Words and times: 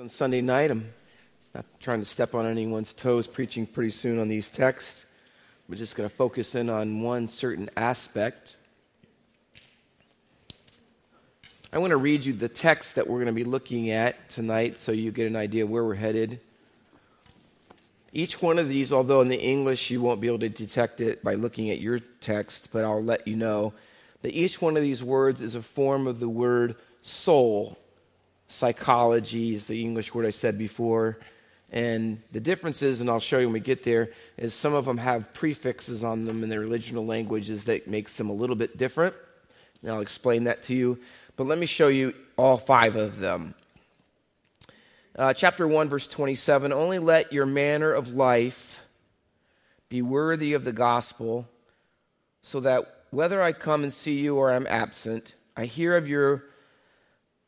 on 0.00 0.08
Sunday 0.08 0.40
night. 0.40 0.70
I'm 0.70 0.90
not 1.54 1.66
trying 1.78 2.00
to 2.00 2.06
step 2.06 2.34
on 2.34 2.46
anyone's 2.46 2.94
toes 2.94 3.26
preaching 3.26 3.66
pretty 3.66 3.90
soon 3.90 4.18
on 4.18 4.28
these 4.28 4.48
texts. 4.48 5.04
We're 5.68 5.76
just 5.76 5.94
going 5.94 6.08
to 6.08 6.14
focus 6.14 6.54
in 6.54 6.70
on 6.70 7.02
one 7.02 7.28
certain 7.28 7.68
aspect. 7.76 8.56
I 11.70 11.76
want 11.76 11.90
to 11.90 11.98
read 11.98 12.24
you 12.24 12.32
the 12.32 12.48
text 12.48 12.94
that 12.94 13.08
we're 13.08 13.18
going 13.18 13.26
to 13.26 13.32
be 13.32 13.44
looking 13.44 13.90
at 13.90 14.30
tonight 14.30 14.78
so 14.78 14.90
you 14.90 15.10
get 15.10 15.26
an 15.26 15.36
idea 15.36 15.66
where 15.66 15.84
we're 15.84 15.96
headed. 15.96 16.40
Each 18.14 18.40
one 18.40 18.58
of 18.58 18.70
these, 18.70 18.94
although 18.94 19.20
in 19.20 19.28
the 19.28 19.38
English 19.38 19.90
you 19.90 20.00
won't 20.00 20.22
be 20.22 20.28
able 20.28 20.38
to 20.38 20.48
detect 20.48 21.02
it 21.02 21.22
by 21.22 21.34
looking 21.34 21.68
at 21.68 21.78
your 21.78 21.98
text, 21.98 22.70
but 22.72 22.84
I'll 22.84 23.04
let 23.04 23.28
you 23.28 23.36
know 23.36 23.74
that 24.22 24.32
each 24.32 24.62
one 24.62 24.78
of 24.78 24.82
these 24.82 25.04
words 25.04 25.42
is 25.42 25.54
a 25.54 25.62
form 25.62 26.06
of 26.06 26.20
the 26.20 26.28
word 26.28 26.76
soul 27.02 27.76
psychology 28.50 29.54
is 29.54 29.66
the 29.66 29.80
English 29.80 30.12
word 30.14 30.26
I 30.26 30.30
said 30.30 30.58
before. 30.58 31.18
And 31.72 32.20
the 32.32 32.40
differences, 32.40 33.00
and 33.00 33.08
I'll 33.08 33.20
show 33.20 33.38
you 33.38 33.46
when 33.46 33.54
we 33.54 33.60
get 33.60 33.84
there, 33.84 34.10
is 34.36 34.54
some 34.54 34.74
of 34.74 34.84
them 34.84 34.98
have 34.98 35.32
prefixes 35.32 36.02
on 36.02 36.24
them 36.24 36.42
in 36.42 36.48
their 36.48 36.62
original 36.62 37.06
languages 37.06 37.64
that 37.64 37.86
makes 37.86 38.16
them 38.16 38.28
a 38.28 38.32
little 38.32 38.56
bit 38.56 38.76
different. 38.76 39.14
And 39.82 39.92
I'll 39.92 40.00
explain 40.00 40.44
that 40.44 40.64
to 40.64 40.74
you. 40.74 40.98
But 41.36 41.46
let 41.46 41.58
me 41.58 41.66
show 41.66 41.88
you 41.88 42.12
all 42.36 42.56
five 42.56 42.96
of 42.96 43.20
them. 43.20 43.54
Uh, 45.16 45.32
chapter 45.32 45.66
1, 45.66 45.88
verse 45.88 46.08
27 46.08 46.72
Only 46.72 46.98
let 46.98 47.32
your 47.32 47.46
manner 47.46 47.92
of 47.92 48.14
life 48.14 48.82
be 49.88 50.02
worthy 50.02 50.54
of 50.54 50.64
the 50.64 50.72
gospel, 50.72 51.48
so 52.42 52.60
that 52.60 53.04
whether 53.10 53.42
I 53.42 53.52
come 53.52 53.82
and 53.82 53.92
see 53.92 54.18
you 54.18 54.36
or 54.36 54.52
I'm 54.52 54.66
absent, 54.66 55.34
I 55.56 55.66
hear 55.66 55.96
of 55.96 56.08
your 56.08 56.44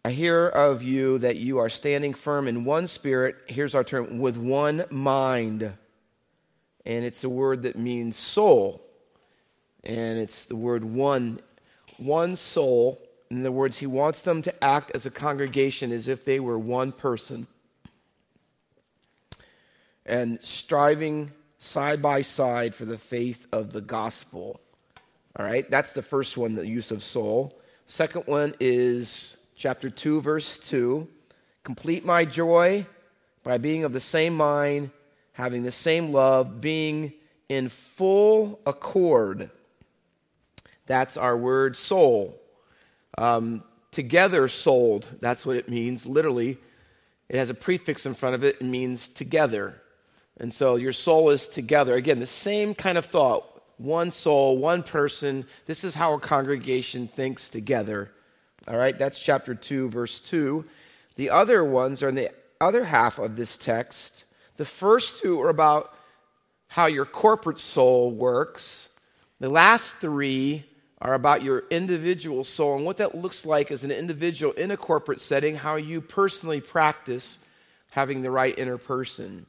I 0.05 0.11
hear 0.11 0.48
of 0.48 0.83
you 0.83 1.19
that 1.19 1.37
you 1.37 1.59
are 1.59 1.69
standing 1.69 2.12
firm 2.12 2.48
in 2.48 2.65
one 2.65 2.88
spirit. 2.88 3.37
Here's 3.47 3.74
our 3.74 3.84
term 3.84 4.19
with 4.19 4.37
one 4.37 4.84
mind. 4.91 5.73
And 6.85 7.04
it's 7.04 7.23
a 7.23 7.29
word 7.29 7.63
that 7.63 7.76
means 7.76 8.16
soul. 8.16 8.85
And 9.85 10.18
it's 10.18 10.45
the 10.45 10.57
word 10.57 10.82
one, 10.82 11.41
one 11.99 12.35
soul. 12.35 13.01
In 13.30 13.41
other 13.41 13.52
words, 13.52 13.79
he 13.79 13.87
wants 13.87 14.23
them 14.23 14.43
to 14.43 14.65
act 14.65 14.91
as 14.93 15.07
a 15.07 15.10
congregation 15.10 15.93
as 15.93 16.09
if 16.09 16.24
they 16.24 16.41
were 16.41 16.59
one 16.59 16.91
person. 16.91 17.46
And 20.04 20.43
striving 20.43 21.30
side 21.59 22.02
by 22.02 22.23
side 22.23 22.74
for 22.74 22.87
the 22.87 22.98
faith 22.98 23.46
of 23.52 23.73
the 23.73 23.80
gospel. 23.80 24.60
All 25.37 25.46
right, 25.46 25.71
that's 25.71 25.93
the 25.93 26.02
first 26.02 26.37
one, 26.37 26.57
the 26.57 26.66
use 26.66 26.91
of 26.91 27.04
soul. 27.04 27.57
Second 27.87 28.26
one 28.26 28.54
is 28.59 29.37
chapter 29.63 29.88
2, 29.88 30.21
verse 30.21 30.59
2. 30.59 31.07
Complete 31.63 32.05
my 32.05 32.24
joy 32.24 32.85
by 33.45 33.59
being 33.59 33.85
of 33.85 33.93
the 33.93 34.01
same 34.01 34.35
mind, 34.35 34.91
having 35.35 35.63
the 35.63 35.71
same 35.71 36.10
love, 36.10 36.60
being 36.60 37.13
in 37.49 37.69
full 37.69 38.59
accord. 38.66 39.51
That's 40.87 41.16
our 41.16 41.37
word 41.37 41.77
soul. 41.77 42.37
Um, 43.16 43.63
together 43.93 44.49
souled, 44.49 45.07
that's 45.21 45.46
what 45.46 45.57
it 45.57 45.69
means, 45.69 46.07
literally. 46.07 46.59
It 47.29 47.37
has 47.37 47.49
a 47.49 47.54
prefix 47.54 48.04
in 48.04 48.15
front 48.15 48.35
of 48.35 48.43
it, 48.43 48.57
it 48.60 48.65
means 48.65 49.07
together. 49.07 49.80
And 50.38 50.52
so 50.52 50.74
your 50.74 50.93
soul 50.93 51.30
is 51.30 51.47
together. 51.47 51.95
Again, 51.95 52.19
the 52.19 52.26
same 52.26 52.74
kind 52.74 52.99
of 52.99 53.04
thought 53.04 53.63
one 53.79 54.10
soul, 54.10 54.59
one 54.59 54.82
person. 54.82 55.47
This 55.66 55.85
is 55.85 55.95
how 55.95 56.15
a 56.15 56.21
congregation 56.21 57.07
thinks 57.07 57.49
together. 57.49 58.10
All 58.68 58.77
right, 58.77 58.96
that's 58.96 59.21
chapter 59.21 59.55
2, 59.55 59.91
verse 59.91 60.21
2. 60.21 60.65
The 61.16 61.30
other 61.30 61.65
ones 61.65 62.02
are 62.02 62.09
in 62.09 62.15
the 62.15 62.30
other 62.60 62.85
half 62.85 63.19
of 63.19 63.37
this 63.37 63.57
text. 63.57 64.25
The 64.56 64.65
first 64.65 65.21
two 65.21 65.41
are 65.41 65.49
about 65.49 65.93
how 66.69 66.87
your 66.87 67.04
corporate 67.04 67.59
soul 67.59 68.12
works. 68.12 68.88
The 69.41 69.49
last 69.49 69.97
three 69.97 70.64
are 71.00 71.14
about 71.14 71.42
your 71.42 71.64
individual 71.70 72.44
soul 72.44 72.76
and 72.76 72.84
what 72.84 72.98
that 72.98 73.16
looks 73.16 73.44
like 73.44 73.72
as 73.72 73.82
an 73.82 73.91
individual 73.91 74.53
in 74.53 74.70
a 74.70 74.76
corporate 74.76 75.20
setting, 75.20 75.56
how 75.56 75.75
you 75.75 76.00
personally 76.00 76.60
practice 76.60 77.38
having 77.91 78.22
the 78.22 78.31
right 78.31 78.56
inner 78.56 78.78
person. 78.78 79.47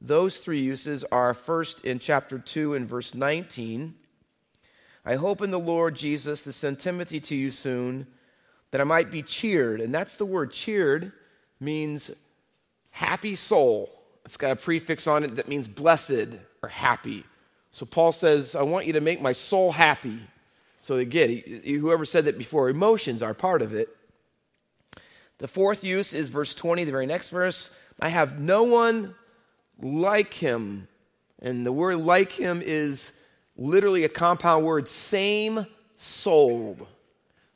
Those 0.00 0.38
three 0.38 0.60
uses 0.60 1.04
are 1.04 1.32
first 1.32 1.84
in 1.84 2.00
chapter 2.00 2.40
2 2.40 2.74
and 2.74 2.88
verse 2.88 3.14
19. 3.14 3.94
I 5.04 5.14
hope 5.14 5.40
in 5.40 5.52
the 5.52 5.58
Lord 5.58 5.94
Jesus 5.94 6.42
to 6.42 6.52
send 6.52 6.80
Timothy 6.80 7.20
to 7.20 7.36
you 7.36 7.52
soon 7.52 8.08
that 8.72 8.80
I 8.80 8.84
might 8.84 9.10
be 9.10 9.22
cheered. 9.22 9.80
And 9.80 9.94
that's 9.94 10.16
the 10.16 10.26
word 10.26 10.50
cheered 10.50 11.12
means 11.60 12.10
happy 12.90 13.36
soul. 13.36 13.90
It's 14.24 14.36
got 14.36 14.50
a 14.52 14.56
prefix 14.56 15.06
on 15.06 15.22
it 15.22 15.36
that 15.36 15.46
means 15.46 15.68
blessed 15.68 16.28
or 16.62 16.68
happy. 16.68 17.24
So 17.70 17.86
Paul 17.86 18.12
says, 18.12 18.56
I 18.56 18.62
want 18.62 18.86
you 18.86 18.94
to 18.94 19.00
make 19.00 19.22
my 19.22 19.32
soul 19.32 19.72
happy. 19.72 20.18
So 20.80 20.96
again, 20.96 21.62
whoever 21.64 22.04
said 22.04 22.24
that 22.24 22.36
before, 22.36 22.68
emotions 22.68 23.22
are 23.22 23.34
part 23.34 23.62
of 23.62 23.74
it. 23.74 23.88
The 25.38 25.48
fourth 25.48 25.84
use 25.84 26.12
is 26.12 26.28
verse 26.28 26.54
20, 26.54 26.84
the 26.84 26.90
very 26.90 27.06
next 27.06 27.30
verse. 27.30 27.70
I 28.00 28.08
have 28.08 28.40
no 28.40 28.64
one 28.64 29.14
like 29.80 30.34
him. 30.34 30.88
And 31.40 31.66
the 31.66 31.72
word 31.72 31.96
like 31.96 32.32
him 32.32 32.62
is 32.64 33.12
literally 33.56 34.04
a 34.04 34.08
compound 34.08 34.64
word, 34.64 34.88
same 34.88 35.66
soul. 35.96 36.88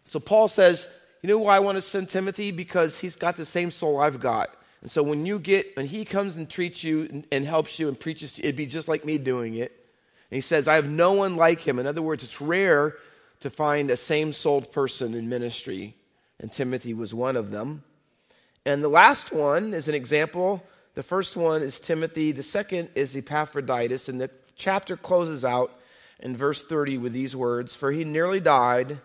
So 0.04 0.20
Paul 0.20 0.48
says, 0.48 0.88
you 1.22 1.28
know 1.28 1.38
why 1.38 1.56
I 1.56 1.60
want 1.60 1.76
to 1.76 1.82
send 1.82 2.08
Timothy? 2.08 2.50
Because 2.50 2.98
he's 2.98 3.16
got 3.16 3.36
the 3.36 3.44
same 3.44 3.70
soul 3.70 3.98
I've 3.98 4.20
got. 4.20 4.50
And 4.82 4.90
so 4.90 5.02
when 5.02 5.26
you 5.26 5.38
get, 5.38 5.76
when 5.76 5.86
he 5.86 6.04
comes 6.04 6.36
and 6.36 6.48
treats 6.48 6.84
you 6.84 7.08
and, 7.10 7.26
and 7.32 7.44
helps 7.44 7.78
you 7.78 7.88
and 7.88 7.98
preaches 7.98 8.34
to 8.34 8.42
you, 8.42 8.48
it'd 8.48 8.56
be 8.56 8.66
just 8.66 8.88
like 8.88 9.04
me 9.04 9.18
doing 9.18 9.54
it. 9.54 9.72
And 10.30 10.36
he 10.36 10.40
says, 10.40 10.68
I 10.68 10.74
have 10.74 10.88
no 10.88 11.12
one 11.12 11.36
like 11.36 11.60
him. 11.60 11.78
In 11.78 11.86
other 11.86 12.02
words, 12.02 12.22
it's 12.22 12.40
rare 12.40 12.96
to 13.40 13.50
find 13.50 13.90
a 13.90 13.96
same 13.96 14.32
souled 14.32 14.70
person 14.72 15.14
in 15.14 15.28
ministry. 15.28 15.96
And 16.38 16.52
Timothy 16.52 16.94
was 16.94 17.14
one 17.14 17.36
of 17.36 17.50
them. 17.50 17.82
And 18.64 18.82
the 18.82 18.88
last 18.88 19.32
one 19.32 19.72
is 19.72 19.88
an 19.88 19.94
example. 19.94 20.62
The 20.94 21.02
first 21.02 21.36
one 21.36 21.62
is 21.62 21.78
Timothy, 21.78 22.32
the 22.32 22.42
second 22.42 22.90
is 22.94 23.16
Epaphroditus. 23.16 24.08
And 24.08 24.20
the 24.20 24.30
chapter 24.56 24.96
closes 24.96 25.44
out 25.44 25.78
in 26.20 26.36
verse 26.36 26.64
30 26.64 26.98
with 26.98 27.12
these 27.12 27.36
words 27.36 27.76
For 27.76 27.92
he 27.92 28.04
nearly 28.04 28.40
died 28.40 28.98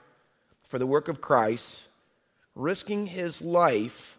for 0.67 0.79
the 0.79 0.87
work 0.87 1.07
of 1.07 1.21
Christ 1.21 1.87
risking 2.55 3.07
his 3.07 3.41
life, 3.41 4.17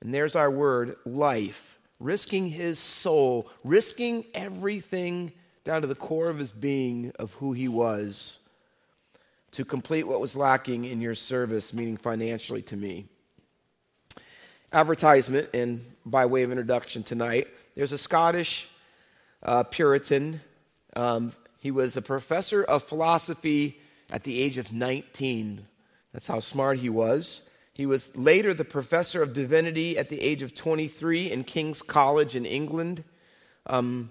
and 0.00 0.12
there's 0.12 0.36
our 0.36 0.50
word, 0.50 0.96
life, 1.04 1.78
risking 1.98 2.48
his 2.48 2.78
soul, 2.78 3.48
risking 3.62 4.24
everything 4.34 5.32
down 5.64 5.82
to 5.82 5.86
the 5.86 5.94
core 5.94 6.28
of 6.28 6.38
his 6.38 6.52
being 6.52 7.12
of 7.18 7.32
who 7.34 7.52
he 7.52 7.68
was 7.68 8.38
to 9.52 9.64
complete 9.64 10.06
what 10.06 10.20
was 10.20 10.36
lacking 10.36 10.84
in 10.84 11.00
your 11.00 11.14
service, 11.14 11.72
meaning 11.74 11.96
financially 11.96 12.62
to 12.62 12.76
me. 12.76 13.06
Advertisement, 14.72 15.50
and 15.52 15.84
by 16.06 16.26
way 16.26 16.42
of 16.42 16.50
introduction 16.50 17.02
tonight, 17.02 17.48
there's 17.74 17.92
a 17.92 17.98
Scottish 17.98 18.68
uh, 19.42 19.64
Puritan. 19.64 20.40
Um, 20.94 21.32
he 21.58 21.70
was 21.70 21.96
a 21.96 22.02
professor 22.02 22.62
of 22.62 22.84
philosophy 22.84 23.80
at 24.12 24.22
the 24.22 24.40
age 24.40 24.58
of 24.58 24.72
19. 24.72 25.66
That's 26.12 26.26
how 26.26 26.40
smart 26.40 26.78
he 26.78 26.88
was. 26.88 27.42
He 27.80 27.86
was 27.86 28.14
later 28.14 28.52
the 28.52 28.66
professor 28.66 29.22
of 29.22 29.32
divinity 29.32 29.96
at 29.96 30.10
the 30.10 30.20
age 30.20 30.42
of 30.42 30.54
23 30.54 31.32
in 31.32 31.44
King's 31.44 31.80
College 31.80 32.36
in 32.36 32.44
England. 32.44 33.04
Um, 33.66 34.10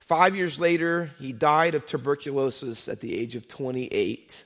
five 0.00 0.34
years 0.34 0.58
later, 0.58 1.12
he 1.20 1.32
died 1.32 1.76
of 1.76 1.86
tuberculosis 1.86 2.88
at 2.88 2.98
the 2.98 3.16
age 3.16 3.36
of 3.36 3.46
28. 3.46 4.44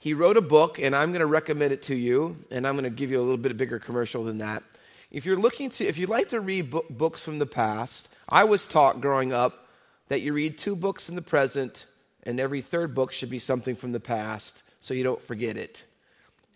He 0.00 0.12
wrote 0.12 0.36
a 0.36 0.40
book, 0.40 0.80
and 0.80 0.92
I'm 0.92 1.12
going 1.12 1.20
to 1.20 1.26
recommend 1.26 1.72
it 1.72 1.82
to 1.82 1.94
you, 1.94 2.34
and 2.50 2.66
I'm 2.66 2.74
going 2.74 2.82
to 2.82 2.90
give 2.90 3.12
you 3.12 3.20
a 3.20 3.22
little 3.22 3.36
bit 3.36 3.56
bigger 3.56 3.78
commercial 3.78 4.24
than 4.24 4.38
that. 4.38 4.64
If 5.12 5.24
you're 5.24 5.38
looking 5.38 5.70
to, 5.70 5.86
if 5.86 5.98
you 5.98 6.08
like 6.08 6.26
to 6.30 6.40
read 6.40 6.74
books 6.90 7.22
from 7.22 7.38
the 7.38 7.46
past, 7.46 8.08
I 8.28 8.42
was 8.42 8.66
taught 8.66 9.00
growing 9.00 9.32
up 9.32 9.68
that 10.08 10.20
you 10.20 10.32
read 10.32 10.58
two 10.58 10.74
books 10.74 11.08
in 11.08 11.14
the 11.14 11.22
present, 11.22 11.86
and 12.24 12.40
every 12.40 12.60
third 12.60 12.92
book 12.92 13.12
should 13.12 13.30
be 13.30 13.38
something 13.38 13.76
from 13.76 13.92
the 13.92 14.00
past 14.00 14.64
so 14.80 14.94
you 14.94 15.04
don't 15.04 15.22
forget 15.22 15.56
it. 15.56 15.84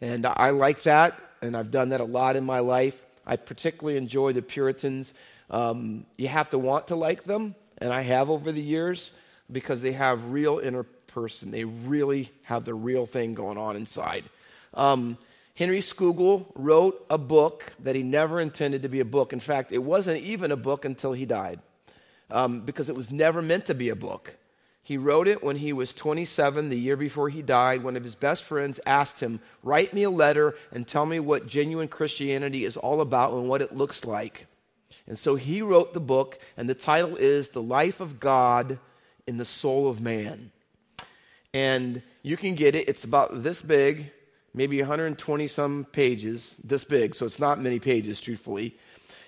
And 0.02 0.26
I 0.26 0.50
like 0.50 0.82
that, 0.82 1.16
and 1.42 1.56
I've 1.56 1.70
done 1.70 1.90
that 1.90 2.00
a 2.00 2.04
lot 2.04 2.34
in 2.34 2.42
my 2.42 2.58
life. 2.58 3.04
I 3.24 3.36
particularly 3.36 3.96
enjoy 3.96 4.32
the 4.32 4.42
Puritans. 4.42 5.14
Um, 5.48 6.06
you 6.16 6.26
have 6.26 6.50
to 6.50 6.58
want 6.58 6.88
to 6.88 6.96
like 6.96 7.22
them, 7.22 7.54
and 7.78 7.92
I 7.92 8.00
have 8.00 8.28
over 8.28 8.50
the 8.50 8.60
years 8.60 9.12
because 9.50 9.80
they 9.80 9.92
have 9.92 10.32
real 10.32 10.58
inner 10.58 10.82
person. 10.82 11.52
They 11.52 11.62
really 11.62 12.32
have 12.42 12.64
the 12.64 12.74
real 12.74 13.06
thing 13.06 13.34
going 13.34 13.58
on 13.58 13.76
inside. 13.76 14.24
Um, 14.74 15.18
Henry 15.54 15.78
Scougal 15.78 16.46
wrote 16.56 17.06
a 17.08 17.18
book 17.18 17.72
that 17.84 17.94
he 17.94 18.02
never 18.02 18.40
intended 18.40 18.82
to 18.82 18.88
be 18.88 18.98
a 18.98 19.04
book. 19.04 19.32
In 19.32 19.38
fact, 19.38 19.70
it 19.70 19.84
wasn't 19.84 20.20
even 20.22 20.50
a 20.50 20.56
book 20.56 20.84
until 20.84 21.12
he 21.12 21.26
died 21.26 21.60
um, 22.28 22.62
because 22.62 22.88
it 22.88 22.96
was 22.96 23.12
never 23.12 23.40
meant 23.40 23.66
to 23.66 23.74
be 23.74 23.90
a 23.90 23.96
book. 23.96 24.36
He 24.84 24.96
wrote 24.96 25.28
it 25.28 25.44
when 25.44 25.56
he 25.56 25.72
was 25.72 25.94
27, 25.94 26.68
the 26.68 26.78
year 26.78 26.96
before 26.96 27.28
he 27.28 27.40
died. 27.40 27.84
One 27.84 27.96
of 27.96 28.02
his 28.02 28.16
best 28.16 28.42
friends 28.42 28.80
asked 28.84 29.20
him, 29.20 29.40
Write 29.62 29.94
me 29.94 30.02
a 30.02 30.10
letter 30.10 30.56
and 30.72 30.86
tell 30.86 31.06
me 31.06 31.20
what 31.20 31.46
genuine 31.46 31.86
Christianity 31.86 32.64
is 32.64 32.76
all 32.76 33.00
about 33.00 33.32
and 33.32 33.48
what 33.48 33.62
it 33.62 33.76
looks 33.76 34.04
like. 34.04 34.46
And 35.06 35.16
so 35.16 35.36
he 35.36 35.62
wrote 35.62 35.94
the 35.94 36.00
book, 36.00 36.38
and 36.56 36.68
the 36.68 36.74
title 36.74 37.16
is 37.16 37.50
The 37.50 37.62
Life 37.62 38.00
of 38.00 38.18
God 38.18 38.80
in 39.26 39.36
the 39.36 39.44
Soul 39.44 39.88
of 39.88 40.00
Man. 40.00 40.50
And 41.54 42.02
you 42.22 42.36
can 42.36 42.54
get 42.56 42.74
it, 42.74 42.88
it's 42.88 43.04
about 43.04 43.42
this 43.42 43.62
big, 43.62 44.10
maybe 44.52 44.78
120 44.78 45.46
some 45.46 45.86
pages, 45.92 46.56
this 46.62 46.84
big, 46.84 47.14
so 47.14 47.24
it's 47.26 47.38
not 47.38 47.60
many 47.60 47.78
pages, 47.78 48.20
truthfully. 48.20 48.76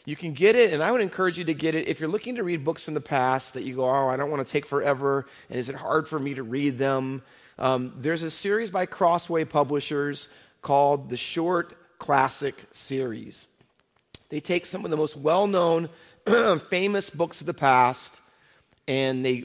You 0.07 0.17
can 0.17 0.33
get 0.35 0.55
it, 0.55 0.73
and 0.73 0.83
I 0.83 0.93
would 0.93 1.01
encourage 1.01 1.39
you 1.39 1.45
to 1.45 1.55
get 1.55 1.75
it 1.75 1.89
if 1.89 1.99
you're 1.99 2.11
looking 2.11 2.35
to 2.35 2.43
read 2.43 2.63
books 2.63 2.89
in 2.89 2.95
the 2.95 3.01
past 3.01 3.55
that 3.55 3.63
you 3.63 3.77
go, 3.77 3.87
oh, 3.87 4.09
I 4.09 4.17
don't 4.17 4.31
want 4.31 4.47
to 4.47 4.53
take 4.53 4.67
forever, 4.67 5.27
and 5.49 5.59
is 5.59 5.71
it 5.71 5.75
hard 5.75 6.09
for 6.09 6.19
me 6.19 6.35
to 6.35 6.43
read 6.43 6.77
them? 6.77 7.23
Um, 7.59 7.95
there's 7.97 8.23
a 8.23 8.31
series 8.31 8.71
by 8.71 8.85
Crossway 8.85 9.47
Publishers 9.47 10.29
called 10.61 11.09
the 11.09 11.17
Short 11.17 11.99
Classic 11.99 12.55
Series. 12.73 13.49
They 14.29 14.41
take 14.41 14.67
some 14.67 14.85
of 14.85 14.91
the 14.91 14.97
most 14.97 15.17
well 15.17 15.47
known, 15.47 15.89
famous 16.69 17.09
books 17.09 17.41
of 17.41 17.47
the 17.47 17.55
past, 17.55 18.21
and 18.87 19.25
they 19.25 19.45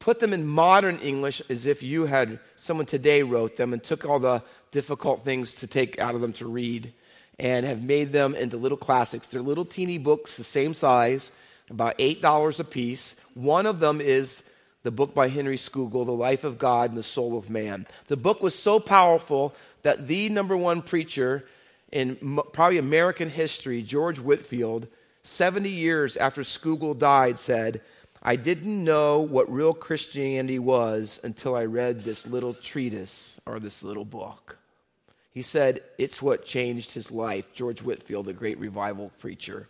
put 0.00 0.18
them 0.18 0.32
in 0.32 0.46
modern 0.46 0.98
English 0.98 1.40
as 1.48 1.66
if 1.66 1.84
you 1.84 2.06
had 2.06 2.40
someone 2.56 2.86
today 2.86 3.22
wrote 3.22 3.56
them 3.56 3.72
and 3.72 3.82
took 3.82 4.04
all 4.04 4.18
the 4.18 4.42
difficult 4.70 5.22
things 5.22 5.54
to 5.54 5.66
take 5.66 6.00
out 6.00 6.14
of 6.14 6.20
them 6.20 6.32
to 6.32 6.46
read 6.46 6.92
and 7.38 7.64
have 7.64 7.82
made 7.82 8.12
them 8.12 8.34
into 8.34 8.56
little 8.56 8.78
classics. 8.78 9.26
They're 9.26 9.40
little 9.40 9.64
teeny 9.64 9.98
books, 9.98 10.36
the 10.36 10.44
same 10.44 10.74
size, 10.74 11.30
about 11.70 11.98
$8 11.98 12.60
a 12.60 12.64
piece. 12.64 13.14
One 13.34 13.66
of 13.66 13.80
them 13.80 14.00
is 14.00 14.42
the 14.82 14.90
book 14.90 15.14
by 15.14 15.28
Henry 15.28 15.56
Scougal, 15.56 16.04
The 16.04 16.12
Life 16.12 16.44
of 16.44 16.58
God 16.58 16.90
and 16.90 16.98
the 16.98 17.02
Soul 17.02 17.36
of 17.36 17.50
Man. 17.50 17.86
The 18.06 18.16
book 18.16 18.42
was 18.42 18.58
so 18.58 18.80
powerful 18.80 19.54
that 19.82 20.06
the 20.06 20.28
number 20.28 20.56
one 20.56 20.82
preacher 20.82 21.44
in 21.92 22.40
probably 22.52 22.78
American 22.78 23.30
history, 23.30 23.82
George 23.82 24.18
Whitefield, 24.18 24.88
70 25.22 25.68
years 25.68 26.16
after 26.16 26.42
Scougal 26.42 26.98
died, 26.98 27.38
said, 27.38 27.80
I 28.22 28.36
didn't 28.36 28.82
know 28.82 29.20
what 29.20 29.50
real 29.50 29.72
Christianity 29.72 30.58
was 30.58 31.20
until 31.22 31.54
I 31.54 31.64
read 31.64 32.02
this 32.02 32.26
little 32.26 32.52
treatise 32.52 33.40
or 33.46 33.60
this 33.60 33.82
little 33.82 34.04
book. 34.04 34.57
He 35.38 35.42
said 35.42 35.82
it's 35.98 36.20
what 36.20 36.44
changed 36.44 36.90
his 36.90 37.12
life. 37.12 37.54
George 37.54 37.80
Whitefield, 37.80 38.26
the 38.26 38.32
great 38.32 38.58
revival 38.58 39.12
preacher. 39.20 39.68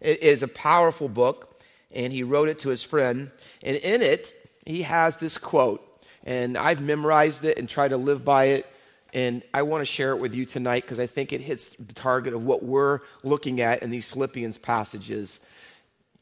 It 0.00 0.22
is 0.22 0.42
a 0.42 0.48
powerful 0.48 1.06
book, 1.06 1.62
and 1.90 2.14
he 2.14 2.22
wrote 2.22 2.48
it 2.48 2.60
to 2.60 2.70
his 2.70 2.82
friend. 2.82 3.30
And 3.62 3.76
in 3.76 4.00
it, 4.00 4.32
he 4.64 4.84
has 4.84 5.18
this 5.18 5.36
quote, 5.36 5.86
and 6.24 6.56
I've 6.56 6.80
memorized 6.80 7.44
it 7.44 7.58
and 7.58 7.68
tried 7.68 7.88
to 7.88 7.98
live 7.98 8.24
by 8.24 8.44
it. 8.44 8.66
And 9.12 9.42
I 9.52 9.64
want 9.64 9.82
to 9.82 9.84
share 9.84 10.12
it 10.12 10.16
with 10.16 10.34
you 10.34 10.46
tonight 10.46 10.84
because 10.84 10.98
I 10.98 11.06
think 11.06 11.34
it 11.34 11.42
hits 11.42 11.76
the 11.78 11.92
target 11.92 12.32
of 12.32 12.46
what 12.46 12.62
we're 12.62 13.00
looking 13.22 13.60
at 13.60 13.82
in 13.82 13.90
these 13.90 14.10
Philippians 14.10 14.56
passages. 14.56 15.40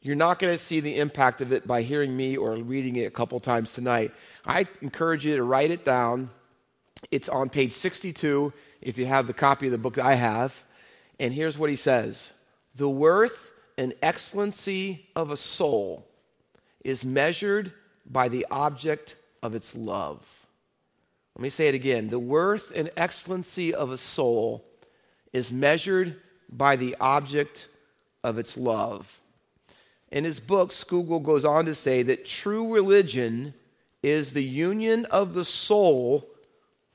You're 0.01 0.17
not 0.17 0.37
going 0.37 0.53
to 0.53 0.57
see 0.57 0.81
the 0.81 0.99
impact 0.99 1.39
of 1.39 1.53
it 1.53 1.65
by 1.65 1.83
hearing 1.83 2.17
me 2.17 2.35
or 2.35 2.55
reading 2.57 2.97
it 2.97 3.05
a 3.05 3.11
couple 3.11 3.39
times 3.39 3.71
tonight. 3.71 4.11
I 4.45 4.67
encourage 4.81 5.25
you 5.25 5.37
to 5.37 5.43
write 5.43 5.71
it 5.71 5.85
down. 5.85 6.29
It's 7.09 7.29
on 7.29 7.49
page 7.49 7.71
62 7.71 8.53
if 8.81 8.97
you 8.97 9.05
have 9.05 9.27
the 9.27 9.33
copy 9.33 9.67
of 9.67 9.71
the 9.71 9.77
book 9.77 9.95
that 9.95 10.05
I 10.05 10.15
have. 10.15 10.63
And 11.19 11.33
here's 11.33 11.57
what 11.57 11.69
he 11.69 11.75
says 11.75 12.31
The 12.75 12.89
worth 12.89 13.51
and 13.77 13.93
excellency 14.01 15.07
of 15.15 15.31
a 15.31 15.37
soul 15.37 16.07
is 16.83 17.05
measured 17.05 17.71
by 18.05 18.27
the 18.27 18.45
object 18.49 19.15
of 19.43 19.55
its 19.55 19.75
love. 19.75 20.47
Let 21.35 21.43
me 21.43 21.49
say 21.49 21.67
it 21.67 21.75
again. 21.75 22.09
The 22.09 22.19
worth 22.19 22.71
and 22.75 22.89
excellency 22.97 23.73
of 23.73 23.91
a 23.91 23.97
soul 23.97 24.65
is 25.31 25.51
measured 25.51 26.17
by 26.51 26.75
the 26.75 26.95
object 26.99 27.67
of 28.23 28.37
its 28.37 28.57
love. 28.57 29.19
In 30.11 30.25
his 30.25 30.39
book, 30.41 30.71
Scougal 30.71 31.23
goes 31.23 31.45
on 31.45 31.65
to 31.65 31.75
say 31.75 32.03
that 32.03 32.25
true 32.25 32.73
religion 32.73 33.53
is 34.03 34.33
the 34.33 34.43
union 34.43 35.05
of 35.05 35.33
the 35.33 35.45
soul 35.45 36.27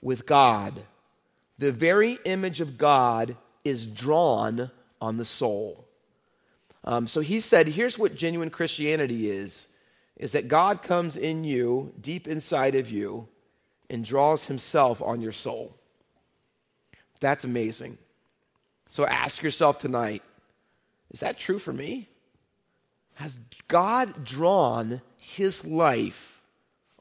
with 0.03 0.27
God. 0.27 0.83
The 1.59 1.73
very 1.73 2.19
image 2.25 2.61
of 2.61 2.79
God 2.79 3.37
is 3.65 3.87
drawn 3.87 4.71
on 5.01 5.17
the 5.17 5.25
soul. 5.25 5.87
Um, 6.85 7.07
so 7.07 7.21
he 7.21 7.41
said, 7.41 7.67
here's 7.67 7.99
what 7.99 8.15
genuine 8.15 8.51
Christianity 8.51 9.31
is, 9.31 9.69
is 10.17 10.33
that 10.33 10.49
God 10.49 10.83
comes 10.83 11.17
in 11.17 11.45
you, 11.45 11.93
deep 12.01 12.29
inside 12.29 12.75
of 12.75 12.91
you, 12.91 13.29
and 13.91 14.05
draws 14.05 14.45
himself 14.45 15.03
on 15.03 15.21
your 15.21 15.33
soul. 15.33 15.77
That's 17.21 17.45
amazing. 17.45 17.99
So 18.89 19.07
ask 19.07 19.43
yourself 19.43 19.79
tonight, 19.79 20.23
is 21.11 21.21
that 21.21 21.39
true 21.39 21.59
for 21.59 21.73
me? 21.73 22.09
Has 23.15 23.39
God 23.69 24.25
drawn 24.25 25.01
his 25.17 25.65
life 25.65 26.43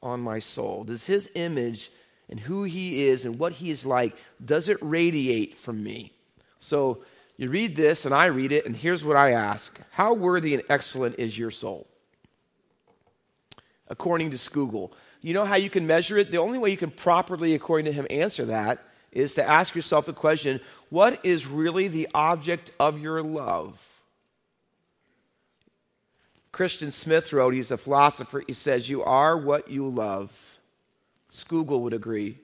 on 0.01 0.21
my 0.21 0.39
soul? 0.39 0.83
Does 0.83 1.05
his 1.05 1.29
image 1.35 1.91
and 2.29 2.39
who 2.39 2.63
he 2.63 3.05
is 3.05 3.25
and 3.25 3.37
what 3.37 3.53
he 3.53 3.71
is 3.71 3.85
like, 3.85 4.15
does 4.43 4.69
it 4.69 4.77
radiate 4.81 5.57
from 5.57 5.83
me? 5.83 6.11
So 6.59 7.03
you 7.37 7.49
read 7.49 7.75
this 7.75 8.05
and 8.05 8.13
I 8.13 8.25
read 8.27 8.51
it, 8.51 8.65
and 8.65 8.75
here's 8.75 9.03
what 9.03 9.17
I 9.17 9.31
ask 9.31 9.79
How 9.91 10.13
worthy 10.13 10.53
and 10.53 10.63
excellent 10.69 11.19
is 11.19 11.37
your 11.37 11.51
soul? 11.51 11.87
According 13.87 14.31
to 14.31 14.37
Scougal. 14.37 14.91
You 15.21 15.33
know 15.33 15.45
how 15.45 15.55
you 15.55 15.71
can 15.71 15.87
measure 15.87 16.17
it? 16.17 16.29
The 16.29 16.37
only 16.37 16.59
way 16.59 16.69
you 16.69 16.77
can 16.77 16.91
properly, 16.91 17.55
according 17.55 17.85
to 17.85 17.91
him, 17.91 18.05
answer 18.09 18.45
that 18.45 18.83
is 19.11 19.33
to 19.35 19.47
ask 19.47 19.73
yourself 19.73 20.05
the 20.05 20.13
question 20.13 20.59
what 20.89 21.19
is 21.23 21.47
really 21.47 21.87
the 21.87 22.07
object 22.13 22.71
of 22.79 22.99
your 22.99 23.23
love? 23.23 23.95
Christian 26.51 26.91
Smith 26.91 27.33
wrote, 27.33 27.53
he's 27.53 27.71
a 27.71 27.77
philosopher, 27.77 28.43
he 28.45 28.53
says, 28.53 28.87
You 28.87 29.03
are 29.03 29.37
what 29.37 29.69
you 29.69 29.87
love. 29.89 30.54
Scougal 31.31 31.81
would 31.81 31.93
agree. 31.93 32.37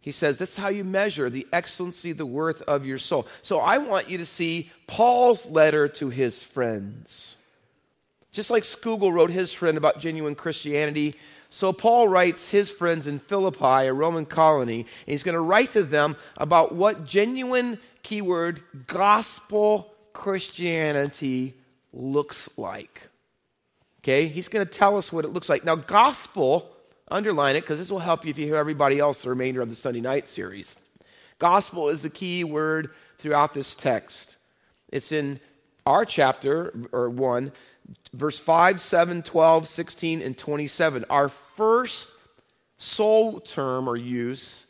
He 0.00 0.12
says, 0.12 0.38
That's 0.38 0.56
how 0.56 0.68
you 0.68 0.84
measure 0.84 1.28
the 1.28 1.46
excellency, 1.52 2.12
the 2.12 2.26
worth 2.26 2.62
of 2.62 2.86
your 2.86 2.98
soul. 2.98 3.26
So 3.42 3.60
I 3.60 3.78
want 3.78 4.08
you 4.08 4.18
to 4.18 4.26
see 4.26 4.70
Paul's 4.86 5.46
letter 5.46 5.88
to 5.88 6.08
his 6.10 6.42
friends. 6.42 7.36
Just 8.32 8.50
like 8.50 8.62
Scougal 8.62 9.12
wrote 9.12 9.30
his 9.30 9.52
friend 9.52 9.76
about 9.76 10.00
genuine 10.00 10.34
Christianity, 10.34 11.14
so 11.50 11.72
Paul 11.72 12.06
writes 12.06 12.48
his 12.48 12.70
friends 12.70 13.08
in 13.08 13.18
Philippi, 13.18 13.88
a 13.88 13.92
Roman 13.92 14.24
colony, 14.24 14.80
and 14.80 15.12
he's 15.12 15.24
going 15.24 15.34
to 15.34 15.40
write 15.40 15.72
to 15.72 15.82
them 15.82 16.16
about 16.36 16.74
what 16.74 17.04
genuine, 17.04 17.78
keyword, 18.04 18.62
gospel 18.86 19.92
Christianity 20.12 21.54
looks 21.92 22.48
like. 22.56 23.08
Okay? 24.00 24.28
He's 24.28 24.46
going 24.46 24.64
to 24.64 24.72
tell 24.72 24.96
us 24.96 25.12
what 25.12 25.24
it 25.24 25.32
looks 25.32 25.48
like. 25.48 25.64
Now, 25.64 25.74
gospel, 25.74 26.70
underline 27.10 27.56
it 27.56 27.62
because 27.62 27.78
this 27.78 27.90
will 27.90 27.98
help 27.98 28.24
you 28.24 28.30
if 28.30 28.38
you 28.38 28.46
hear 28.46 28.56
everybody 28.56 28.98
else 28.98 29.22
the 29.22 29.30
remainder 29.30 29.60
of 29.60 29.68
the 29.68 29.74
Sunday 29.74 30.00
night 30.00 30.26
series. 30.26 30.76
Gospel 31.38 31.88
is 31.88 32.02
the 32.02 32.10
key 32.10 32.44
word 32.44 32.90
throughout 33.18 33.54
this 33.54 33.74
text. 33.74 34.36
It's 34.88 35.12
in 35.12 35.40
our 35.86 36.04
chapter, 36.04 36.72
or 36.92 37.08
1, 37.08 37.52
verse 38.12 38.38
5, 38.38 38.80
7, 38.80 39.22
12, 39.22 39.68
16, 39.68 40.22
and 40.22 40.36
27. 40.36 41.04
Our 41.08 41.28
first 41.28 42.12
soul 42.76 43.40
term 43.40 43.88
or 43.88 43.96
use 43.96 44.66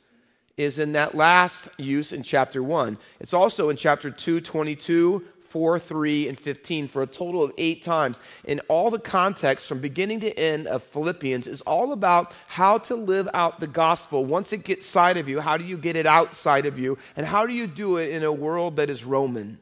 is 0.57 0.79
in 0.79 0.93
that 0.93 1.15
last 1.15 1.69
use 1.79 2.13
in 2.13 2.23
chapter 2.23 2.63
1. 2.63 2.99
It's 3.19 3.33
also 3.33 3.71
in 3.71 3.77
chapter 3.77 4.11
2, 4.11 4.41
22, 4.41 5.25
4, 5.51 5.79
3, 5.79 6.29
and 6.29 6.39
15 6.39 6.89
for 6.89 7.03
a 7.03 7.07
total 7.07 7.43
of 7.43 7.53
eight 7.59 7.83
times. 7.83 8.21
And 8.47 8.61
all 8.69 8.91
the 8.91 8.99
context 8.99 9.67
from 9.67 9.81
beginning 9.81 10.21
to 10.21 10.39
end 10.39 10.67
of 10.67 10.83
Philippians 10.83 11.47
is 11.47 11.61
all 11.63 11.93
about 11.93 12.35
how 12.47 12.79
to 12.79 12.95
live 12.95 13.29
out 13.35 13.61
the 13.61 13.67
gospel. 13.67 14.25
Once 14.25 14.53
it 14.53 14.65
gets 14.65 14.87
side 14.87 15.17
of 15.17 15.29
you, 15.29 15.41
how 15.41 15.57
do 15.57 15.65
you 15.65 15.77
get 15.77 15.97
it 15.97 16.07
outside 16.07 16.67
of 16.67 16.79
you? 16.79 16.99
And 17.17 17.27
how 17.27 17.47
do 17.47 17.53
you 17.53 17.67
do 17.67 17.97
it 17.97 18.11
in 18.11 18.23
a 18.23 18.33
world 18.33 18.77
that 18.77 18.91
is 18.91 19.05
Roman? 19.05 19.59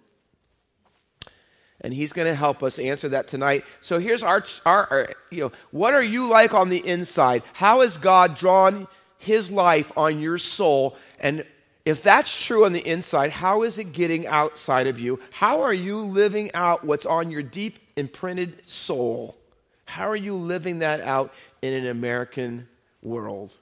And 1.80 1.95
he's 1.95 2.12
going 2.12 2.28
to 2.28 2.35
help 2.35 2.62
us 2.62 2.78
answer 2.78 3.09
that 3.11 3.28
tonight. 3.28 3.64
So 3.80 3.99
here's 3.99 4.23
our, 4.23 4.45
our, 4.66 4.87
our, 4.90 5.09
you 5.30 5.40
know, 5.40 5.52
what 5.71 5.95
are 5.95 6.02
you 6.02 6.26
like 6.26 6.52
on 6.52 6.68
the 6.68 6.87
inside? 6.87 7.42
How 7.52 7.80
has 7.80 7.97
God 7.97 8.37
drawn 8.37 8.88
his 9.16 9.50
life 9.50 9.90
on 9.97 10.21
your 10.21 10.38
soul? 10.38 10.97
And 11.21 11.47
if 11.88 12.02
that's 12.02 12.45
true 12.45 12.66
on 12.66 12.75
the 12.75 12.87
inside, 12.87 13.30
how 13.30 13.62
is 13.62 13.78
it 13.78 13.92
getting 13.95 14.26
outside 14.26 14.87
of 14.87 15.00
you? 15.00 15.18
How 15.33 15.62
are 15.62 15.73
you 15.73 15.97
living 15.97 16.50
out 16.52 16.85
what's 16.85 17.07
on 17.07 17.30
your 17.30 17.42
deep 17.42 17.78
imprinted 17.97 18.66
soul? 18.66 19.38
How 19.87 20.07
are 20.07 20.14
you 20.14 20.35
living 20.35 20.80
that 20.80 21.00
out 21.00 21.33
in 21.62 21.73
an 21.73 21.87
American 21.87 22.68
world? 23.00 23.54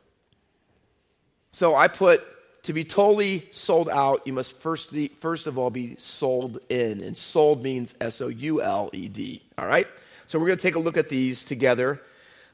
So 1.52 1.76
I 1.76 1.86
put 1.86 2.64
to 2.64 2.72
be 2.72 2.82
totally 2.82 3.46
sold 3.52 3.88
out, 3.88 4.26
you 4.26 4.32
must 4.32 4.58
first, 4.58 4.92
first 5.20 5.46
of 5.46 5.56
all 5.56 5.70
be 5.70 5.94
sold 5.96 6.58
in. 6.68 7.02
And 7.02 7.16
sold 7.16 7.62
means 7.62 7.94
S 8.00 8.20
O 8.20 8.26
U 8.26 8.60
L 8.60 8.90
E 8.92 9.06
D. 9.06 9.40
All 9.56 9.68
right? 9.68 9.86
So 10.26 10.40
we're 10.40 10.48
going 10.48 10.58
to 10.58 10.62
take 10.62 10.74
a 10.74 10.80
look 10.80 10.96
at 10.96 11.08
these 11.08 11.44
together. 11.44 12.02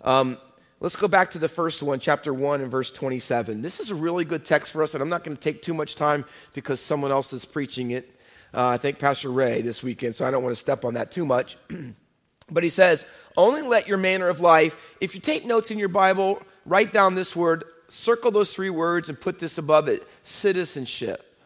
Um, 0.02 0.36
Let's 0.82 0.96
go 0.96 1.06
back 1.06 1.30
to 1.30 1.38
the 1.38 1.48
first 1.48 1.80
one, 1.80 2.00
chapter 2.00 2.34
1 2.34 2.60
and 2.60 2.68
verse 2.68 2.90
27. 2.90 3.62
This 3.62 3.78
is 3.78 3.92
a 3.92 3.94
really 3.94 4.24
good 4.24 4.44
text 4.44 4.72
for 4.72 4.82
us, 4.82 4.94
and 4.94 5.00
I'm 5.00 5.08
not 5.08 5.22
going 5.22 5.36
to 5.36 5.40
take 5.40 5.62
too 5.62 5.74
much 5.74 5.94
time 5.94 6.24
because 6.54 6.80
someone 6.80 7.12
else 7.12 7.32
is 7.32 7.44
preaching 7.44 7.92
it. 7.92 8.18
Uh, 8.52 8.66
I 8.66 8.78
think 8.78 8.98
Pastor 8.98 9.30
Ray 9.30 9.62
this 9.62 9.80
weekend, 9.80 10.16
so 10.16 10.26
I 10.26 10.32
don't 10.32 10.42
want 10.42 10.56
to 10.56 10.60
step 10.60 10.84
on 10.84 10.94
that 10.94 11.12
too 11.12 11.24
much. 11.24 11.56
but 12.50 12.64
he 12.64 12.68
says, 12.68 13.06
Only 13.36 13.62
let 13.62 13.86
your 13.86 13.96
manner 13.96 14.26
of 14.26 14.40
life, 14.40 14.76
if 15.00 15.14
you 15.14 15.20
take 15.20 15.46
notes 15.46 15.70
in 15.70 15.78
your 15.78 15.88
Bible, 15.88 16.42
write 16.66 16.92
down 16.92 17.14
this 17.14 17.36
word, 17.36 17.62
circle 17.86 18.32
those 18.32 18.52
three 18.52 18.68
words, 18.68 19.08
and 19.08 19.20
put 19.20 19.38
this 19.38 19.58
above 19.58 19.86
it 19.86 20.04
citizenship. 20.24 21.38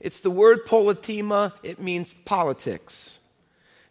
It's 0.00 0.20
the 0.20 0.30
word 0.30 0.64
politima, 0.64 1.52
it 1.62 1.82
means 1.82 2.14
politics. 2.24 3.20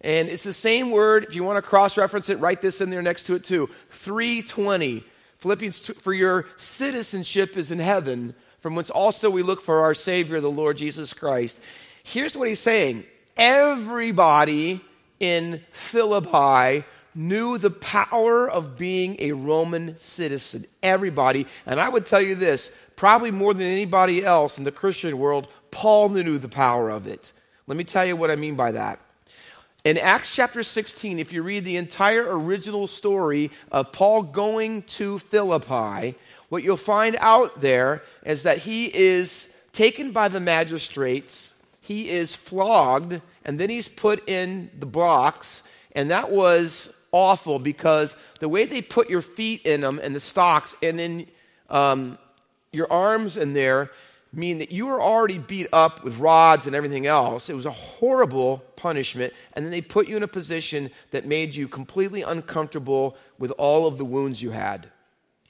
And 0.03 0.27
it's 0.27 0.43
the 0.43 0.53
same 0.53 0.91
word. 0.91 1.23
If 1.23 1.33
you 1.33 1.43
want 1.43 1.57
to 1.57 1.67
cross 1.67 1.97
reference 1.97 2.29
it, 2.29 2.39
write 2.39 2.61
this 2.61 2.81
in 2.81 2.89
there 2.89 3.01
next 3.01 3.23
to 3.25 3.35
it 3.35 3.43
too. 3.43 3.69
320. 3.91 5.03
Philippians, 5.37 5.79
for 6.01 6.13
your 6.13 6.45
citizenship 6.55 7.57
is 7.57 7.71
in 7.71 7.79
heaven, 7.79 8.33
from 8.61 8.75
whence 8.75 8.89
also 8.89 9.29
we 9.29 9.43
look 9.43 9.61
for 9.61 9.81
our 9.81 9.93
Savior, 9.93 10.39
the 10.39 10.49
Lord 10.49 10.77
Jesus 10.77 11.13
Christ. 11.13 11.59
Here's 12.03 12.37
what 12.37 12.47
he's 12.47 12.59
saying 12.59 13.05
everybody 13.35 14.81
in 15.19 15.61
Philippi 15.71 16.85
knew 17.15 17.57
the 17.57 17.69
power 17.69 18.49
of 18.49 18.77
being 18.77 19.15
a 19.19 19.31
Roman 19.31 19.97
citizen. 19.97 20.65
Everybody. 20.81 21.45
And 21.65 21.79
I 21.79 21.89
would 21.89 22.05
tell 22.05 22.21
you 22.21 22.35
this 22.35 22.71
probably 22.95 23.31
more 23.31 23.53
than 23.53 23.67
anybody 23.67 24.23
else 24.23 24.57
in 24.57 24.63
the 24.63 24.71
Christian 24.71 25.17
world, 25.17 25.47
Paul 25.71 26.09
knew 26.09 26.37
the 26.37 26.49
power 26.49 26.89
of 26.89 27.07
it. 27.07 27.31
Let 27.67 27.77
me 27.77 27.83
tell 27.83 28.05
you 28.05 28.15
what 28.15 28.31
I 28.31 28.35
mean 28.35 28.55
by 28.55 28.71
that. 28.73 28.99
In 29.83 29.97
Acts 29.97 30.33
chapter 30.33 30.63
16, 30.63 31.19
if 31.19 31.33
you 31.33 31.43
read 31.43 31.65
the 31.65 31.75
entire 31.75 32.37
original 32.37 32.87
story 32.87 33.51
of 33.69 33.91
Paul 33.91 34.23
going 34.23 34.83
to 34.83 35.19
Philippi, 35.19 36.17
what 36.47 36.63
you'll 36.63 36.77
find 36.77 37.17
out 37.19 37.59
there 37.59 38.01
is 38.25 38.43
that 38.43 38.59
he 38.59 38.85
is 38.85 39.49
taken 39.73 40.13
by 40.13 40.29
the 40.29 40.39
magistrates, 40.39 41.53
he 41.81 42.09
is 42.09 42.33
flogged, 42.33 43.19
and 43.43 43.59
then 43.59 43.69
he's 43.69 43.89
put 43.89 44.25
in 44.29 44.71
the 44.79 44.85
blocks. 44.85 45.63
And 45.91 46.09
that 46.11 46.31
was 46.31 46.89
awful 47.11 47.59
because 47.59 48.15
the 48.39 48.47
way 48.47 48.63
they 48.63 48.81
put 48.81 49.09
your 49.09 49.21
feet 49.21 49.65
in 49.65 49.81
them 49.81 49.99
and 50.01 50.15
the 50.15 50.21
stocks 50.21 50.77
and 50.81 50.97
then 50.97 51.27
um, 51.69 52.17
your 52.71 52.89
arms 52.89 53.35
in 53.35 53.51
there 53.51 53.91
mean 54.33 54.57
that 54.57 54.71
you 54.71 54.87
were 54.87 55.01
already 55.01 55.37
beat 55.37 55.67
up 55.71 56.03
with 56.03 56.17
rods 56.17 56.65
and 56.65 56.75
everything 56.75 57.05
else. 57.05 57.49
It 57.49 57.55
was 57.55 57.65
a 57.65 57.71
horrible 57.71 58.63
punishment. 58.75 59.33
And 59.53 59.63
then 59.63 59.71
they 59.71 59.81
put 59.81 60.07
you 60.07 60.17
in 60.17 60.23
a 60.23 60.27
position 60.27 60.89
that 61.11 61.25
made 61.25 61.53
you 61.53 61.67
completely 61.67 62.23
uncomfortable 62.23 63.15
with 63.37 63.51
all 63.51 63.85
of 63.87 63.97
the 63.97 64.05
wounds 64.05 64.41
you 64.41 64.51
had. 64.51 64.89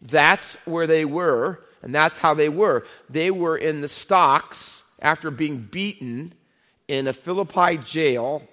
That's 0.02 0.56
where 0.66 0.86
they 0.86 1.06
were, 1.06 1.64
and 1.82 1.96
that's 1.96 2.18
how 2.18 2.34
they 2.34 2.50
were. 2.50 2.86
They 3.10 3.32
were 3.32 3.58
in 3.58 3.82
the 3.82 3.88
stocks 3.88 4.84
after 5.02 5.32
being 5.32 5.60
beaten 5.60 6.34
in 6.88 7.08
a 7.08 7.14
Philippi 7.14 7.78
jail, 7.78 8.44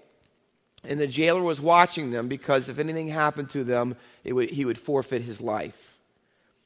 and 0.84 1.00
the 1.00 1.08
jailer 1.08 1.42
was 1.42 1.60
watching 1.60 2.12
them 2.12 2.28
because 2.28 2.68
if 2.68 2.78
anything 2.78 3.08
happened 3.08 3.50
to 3.50 3.64
them, 3.64 3.96
would, 4.24 4.50
he 4.50 4.64
would 4.64 4.78
forfeit 4.78 5.22
his 5.22 5.40
life. 5.40 5.98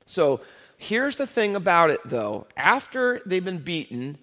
So, 0.04 0.42
Here's 0.84 1.16
the 1.16 1.26
thing 1.26 1.56
about 1.56 1.88
it, 1.88 2.00
though. 2.04 2.46
After 2.58 3.22
they've 3.24 3.42
been 3.42 3.56
beaten, 3.56 4.18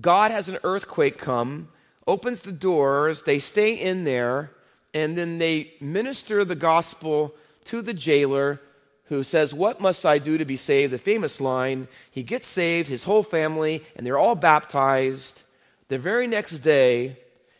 God 0.00 0.30
has 0.30 0.48
an 0.48 0.60
earthquake 0.62 1.18
come, 1.18 1.70
opens 2.06 2.42
the 2.42 2.52
doors, 2.52 3.22
they 3.22 3.40
stay 3.40 3.74
in 3.74 4.04
there, 4.04 4.52
and 4.94 5.18
then 5.18 5.38
they 5.38 5.72
minister 5.80 6.44
the 6.44 6.54
gospel 6.54 7.34
to 7.64 7.82
the 7.82 7.92
jailer 7.92 8.60
who 9.06 9.24
says, 9.24 9.52
What 9.52 9.80
must 9.80 10.06
I 10.06 10.18
do 10.18 10.38
to 10.38 10.44
be 10.44 10.56
saved? 10.56 10.92
The 10.92 10.98
famous 10.98 11.40
line. 11.40 11.88
He 12.12 12.22
gets 12.22 12.46
saved, 12.46 12.88
his 12.88 13.02
whole 13.02 13.24
family, 13.24 13.82
and 13.96 14.06
they're 14.06 14.16
all 14.16 14.36
baptized. 14.36 15.42
The 15.88 15.98
very 15.98 16.28
next 16.28 16.60
day, 16.60 17.16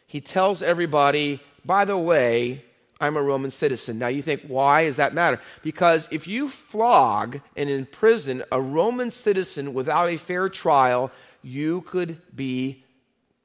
he 0.07 0.21
tells 0.21 0.63
everybody, 0.63 1.41
By 1.65 1.85
the 1.85 1.99
way, 1.99 2.65
I'm 3.01 3.17
a 3.17 3.23
Roman 3.23 3.51
citizen. 3.51 3.99
Now 3.99 4.09
you 4.09 4.23
think, 4.23 4.43
why 4.47 4.85
does 4.85 4.97
that 4.97 5.15
matter? 5.15 5.41
Because 5.63 6.09
if 6.11 6.27
you 6.27 6.49
flog 6.49 7.41
and 7.57 7.71
imprison 7.71 8.43
a 8.51 8.61
Roman 8.61 9.11
citizen 9.11 9.73
without 9.73 10.09
a 10.09 10.17
fair 10.17 10.49
trial, 10.49 11.13
you 11.43 11.83
could 11.83 12.21
be 12.35 12.85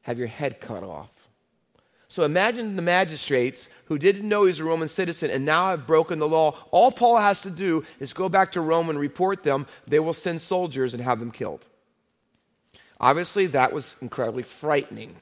have 0.02 0.18
your 0.18 0.28
head 0.28 0.60
cut 0.60 0.84
off. 0.84 1.30
So 2.08 2.24
imagine 2.24 2.76
the 2.76 2.82
magistrates 2.84 3.70
who 3.86 3.98
didn't 3.98 4.28
know 4.28 4.46
he's 4.46 4.60
a 4.60 4.64
Roman 4.64 4.88
citizen 4.88 5.32
and 5.32 5.46
now 5.46 5.70
have 5.70 5.88
broken 5.88 6.20
the 6.20 6.28
law. 6.28 6.56
All 6.70 6.92
Paul 6.92 7.18
has 7.18 7.42
to 7.42 7.50
do 7.50 7.84
is 8.00 8.14
go 8.14 8.30
back 8.30 8.52
to 8.52 8.62
Rome 8.62 8.90
and 8.90 9.00
report 9.00 9.42
them. 9.42 9.66
They 9.88 10.00
will 10.00 10.14
send 10.14 10.42
soldiers 10.42 10.94
and 10.94 11.02
have 11.02 11.20
them 11.20 11.32
killed. 11.32 11.66
Obviously, 13.00 13.48
that 13.48 13.74
was 13.74 13.96
incredibly 14.00 14.44
frightening. 14.44 15.16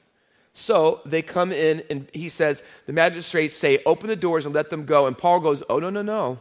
So 0.54 1.00
they 1.06 1.22
come 1.22 1.50
in, 1.50 1.82
and 1.88 2.08
he 2.12 2.28
says, 2.28 2.62
the 2.86 2.92
magistrates 2.92 3.54
say, 3.54 3.82
Open 3.86 4.08
the 4.08 4.16
doors 4.16 4.44
and 4.44 4.54
let 4.54 4.70
them 4.70 4.84
go. 4.84 5.06
And 5.06 5.16
Paul 5.16 5.40
goes, 5.40 5.62
Oh, 5.68 5.78
no, 5.78 5.90
no, 5.90 6.02
no. 6.02 6.38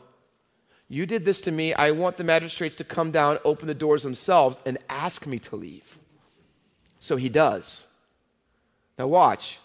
You 0.89 1.06
did 1.06 1.24
this 1.24 1.39
to 1.41 1.51
me. 1.51 1.74
I 1.74 1.91
want 1.91 2.18
the 2.18 2.25
magistrates 2.25 2.75
to 2.77 2.84
come 2.84 3.12
down, 3.12 3.39
open 3.46 3.68
the 3.68 3.74
doors 3.74 4.03
themselves, 4.03 4.60
and 4.65 4.77
ask 4.89 5.25
me 5.25 5.39
to 5.39 5.56
leave. 5.56 5.98
So 7.00 7.15
he 7.15 7.30
does. 7.30 7.88
Now, 9.00 9.08
watch. 9.08 9.60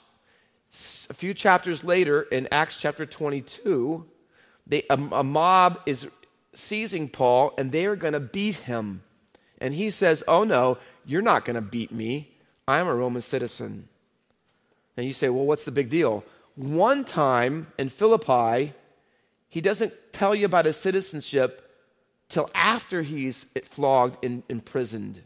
A 1.10 1.14
few 1.14 1.34
chapters 1.34 1.82
later, 1.82 2.22
in 2.22 2.46
Acts 2.52 2.80
chapter 2.80 3.04
22, 3.04 4.06
they, 4.68 4.84
a, 4.88 4.94
a 4.94 5.24
mob 5.24 5.80
is 5.86 6.06
seizing 6.54 7.08
Paul, 7.08 7.52
and 7.58 7.72
they 7.72 7.86
are 7.86 7.96
going 7.96 8.12
to 8.12 8.20
beat 8.20 8.56
him. 8.56 9.02
And 9.58 9.74
he 9.74 9.90
says, 9.90 10.22
Oh, 10.28 10.44
no, 10.44 10.78
you're 11.04 11.22
not 11.22 11.44
going 11.44 11.54
to 11.54 11.60
beat 11.60 11.90
me. 11.90 12.36
I'm 12.68 12.86
a 12.86 12.94
Roman 12.94 13.22
citizen. 13.22 13.88
And 14.96 15.06
you 15.06 15.12
say, 15.12 15.28
well, 15.28 15.44
what's 15.44 15.64
the 15.64 15.72
big 15.72 15.90
deal? 15.90 16.24
One 16.54 17.04
time 17.04 17.66
in 17.78 17.88
Philippi, 17.88 18.72
he 19.48 19.60
doesn't 19.60 19.92
tell 20.12 20.34
you 20.34 20.46
about 20.46 20.64
his 20.64 20.76
citizenship 20.76 21.62
till 22.28 22.50
after 22.54 23.02
he's 23.02 23.46
flogged 23.64 24.24
and 24.24 24.42
imprisoned. 24.48 25.22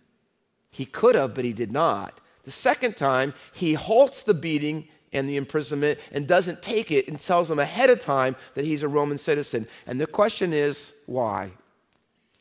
He 0.70 0.84
could 0.84 1.14
have, 1.14 1.34
but 1.34 1.44
he 1.44 1.52
did 1.52 1.72
not. 1.72 2.20
The 2.44 2.50
second 2.50 2.96
time, 2.96 3.34
he 3.52 3.74
halts 3.74 4.22
the 4.22 4.34
beating 4.34 4.88
and 5.12 5.28
the 5.28 5.36
imprisonment 5.36 5.98
and 6.12 6.26
doesn't 6.26 6.62
take 6.62 6.90
it 6.90 7.08
and 7.08 7.18
tells 7.18 7.48
them 7.48 7.58
ahead 7.58 7.90
of 7.90 8.00
time 8.00 8.36
that 8.54 8.64
he's 8.64 8.82
a 8.82 8.88
Roman 8.88 9.18
citizen. 9.18 9.66
And 9.86 10.00
the 10.00 10.06
question 10.06 10.52
is, 10.52 10.92
why? 11.06 11.52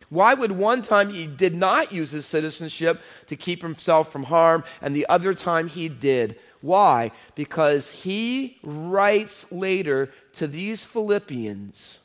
Why 0.09 0.33
would 0.33 0.51
one 0.51 0.81
time 0.81 1.09
he 1.09 1.27
did 1.27 1.55
not 1.55 1.91
use 1.91 2.11
his 2.11 2.25
citizenship 2.25 3.01
to 3.27 3.35
keep 3.35 3.61
himself 3.61 4.11
from 4.11 4.23
harm 4.23 4.63
and 4.81 4.95
the 4.95 5.07
other 5.09 5.33
time 5.33 5.67
he 5.67 5.89
did? 5.89 6.37
Why? 6.61 7.11
Because 7.35 7.91
he 7.91 8.57
writes 8.63 9.49
later 9.51 10.11
to 10.33 10.47
these 10.47 10.85
Philippians, 10.85 12.01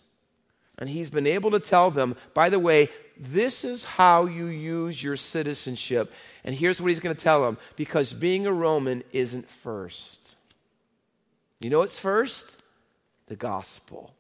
and 0.79 0.89
he's 0.89 1.11
been 1.11 1.27
able 1.27 1.51
to 1.53 1.61
tell 1.61 1.91
them, 1.91 2.17
by 2.35 2.49
the 2.49 2.59
way, 2.59 2.89
this 3.17 3.65
is 3.65 3.85
how 3.85 4.27
you 4.27 4.47
use 4.47 5.03
your 5.03 5.17
citizenship. 5.17 6.13
And 6.45 6.55
here's 6.55 6.81
what 6.81 6.89
he's 6.89 7.01
going 7.01 7.15
to 7.15 7.23
tell 7.23 7.43
them 7.43 7.59
because 7.77 8.13
being 8.13 8.47
a 8.47 8.53
Roman 8.53 9.05
isn't 9.13 9.49
first. 9.49 10.37
You 11.61 11.71
know 11.71 11.79
what's 11.79 11.99
first? 11.99 12.63
The 13.27 13.37
gospel. 13.37 14.15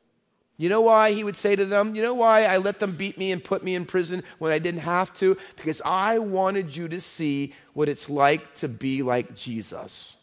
You 0.57 0.69
know 0.69 0.83
why 0.83 1.13
he 1.13 1.25
would 1.25 1.35
say 1.35 1.57
to 1.57 1.65
them, 1.65 1.97
You 1.97 2.03
know 2.03 2.15
why 2.15 2.45
I 2.45 2.59
let 2.59 2.79
them 2.79 2.95
beat 2.95 3.19
me 3.19 3.33
and 3.33 3.43
put 3.43 3.65
me 3.65 3.75
in 3.75 3.85
prison 3.85 4.23
when 4.39 4.53
I 4.53 4.61
didn't 4.61 4.81
have 4.81 5.13
to? 5.15 5.37
Because 5.57 5.83
I 5.85 6.19
wanted 6.19 6.77
you 6.77 6.89
to 6.89 7.01
see 7.01 7.55
what 7.73 7.89
it's 7.89 8.09
like 8.09 8.55
to 8.57 8.69
be 8.69 9.03
like 9.03 9.35
Jesus. 9.35 10.17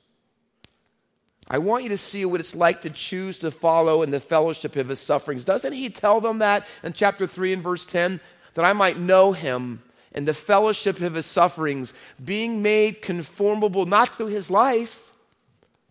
I 1.48 1.58
want 1.58 1.84
you 1.84 1.90
to 1.90 1.98
see 1.98 2.24
what 2.26 2.40
it's 2.40 2.56
like 2.56 2.82
to 2.84 2.90
choose 2.90 3.40
to 3.40 3.52
follow 3.52 4.04
in 4.04 4.12
the 4.12 4.20
fellowship 4.20 4.76
of 4.76 4.90
his 4.90 5.00
sufferings. 5.00 5.46
Doesn't 5.46 5.74
he 5.74 5.90
tell 5.90 6.22
them 6.22 6.40
that 6.40 6.66
in 6.84 6.94
chapter 6.94 7.28
3 7.28 7.54
and 7.54 7.64
verse 7.64 7.86
10? 7.86 8.20
That 8.54 8.66
I 8.66 8.74
might 8.74 8.98
know 8.98 9.32
him 9.32 9.82
in 10.14 10.26
the 10.26 10.34
fellowship 10.34 11.00
of 11.02 11.14
his 11.14 11.26
sufferings, 11.26 11.94
being 12.24 12.62
made 12.62 13.02
conformable 13.02 13.86
not 13.86 14.14
to 14.14 14.28
his 14.28 14.52
life, 14.52 15.14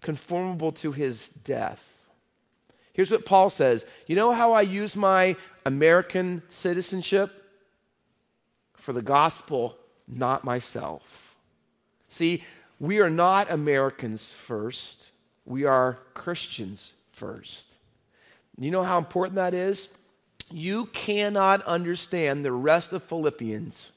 conformable 0.03 0.73
to 0.73 0.93
his 0.93 1.29
death. 1.45 2.09
Here's 2.93 3.11
what 3.11 3.25
Paul 3.25 3.51
says 3.51 3.85
You 4.07 4.17
know 4.17 4.33
how 4.33 4.53
I 4.53 4.63
use 4.63 4.97
my 4.97 5.37
American 5.65 6.43
citizenship? 6.49 7.33
For 8.75 8.93
the 8.93 9.03
gospel, 9.03 9.77
not 10.09 10.43
myself. 10.43 11.37
See, 12.09 12.45
we 12.79 13.01
are 13.01 13.11
not 13.11 13.51
Americans 13.51 14.33
first 14.33 15.10
we 15.51 15.65
are 15.65 15.99
Christians 16.15 16.93
first. 17.11 17.77
You 18.57 18.71
know 18.71 18.85
how 18.85 18.99
important 18.99 19.35
that 19.35 19.53
is? 19.53 19.89
You 20.49 20.87
cannot 20.87 21.63
understand 21.65 22.45
the 22.45 22.53
rest 22.53 22.93
of 22.93 23.03
Philippians 23.03 23.91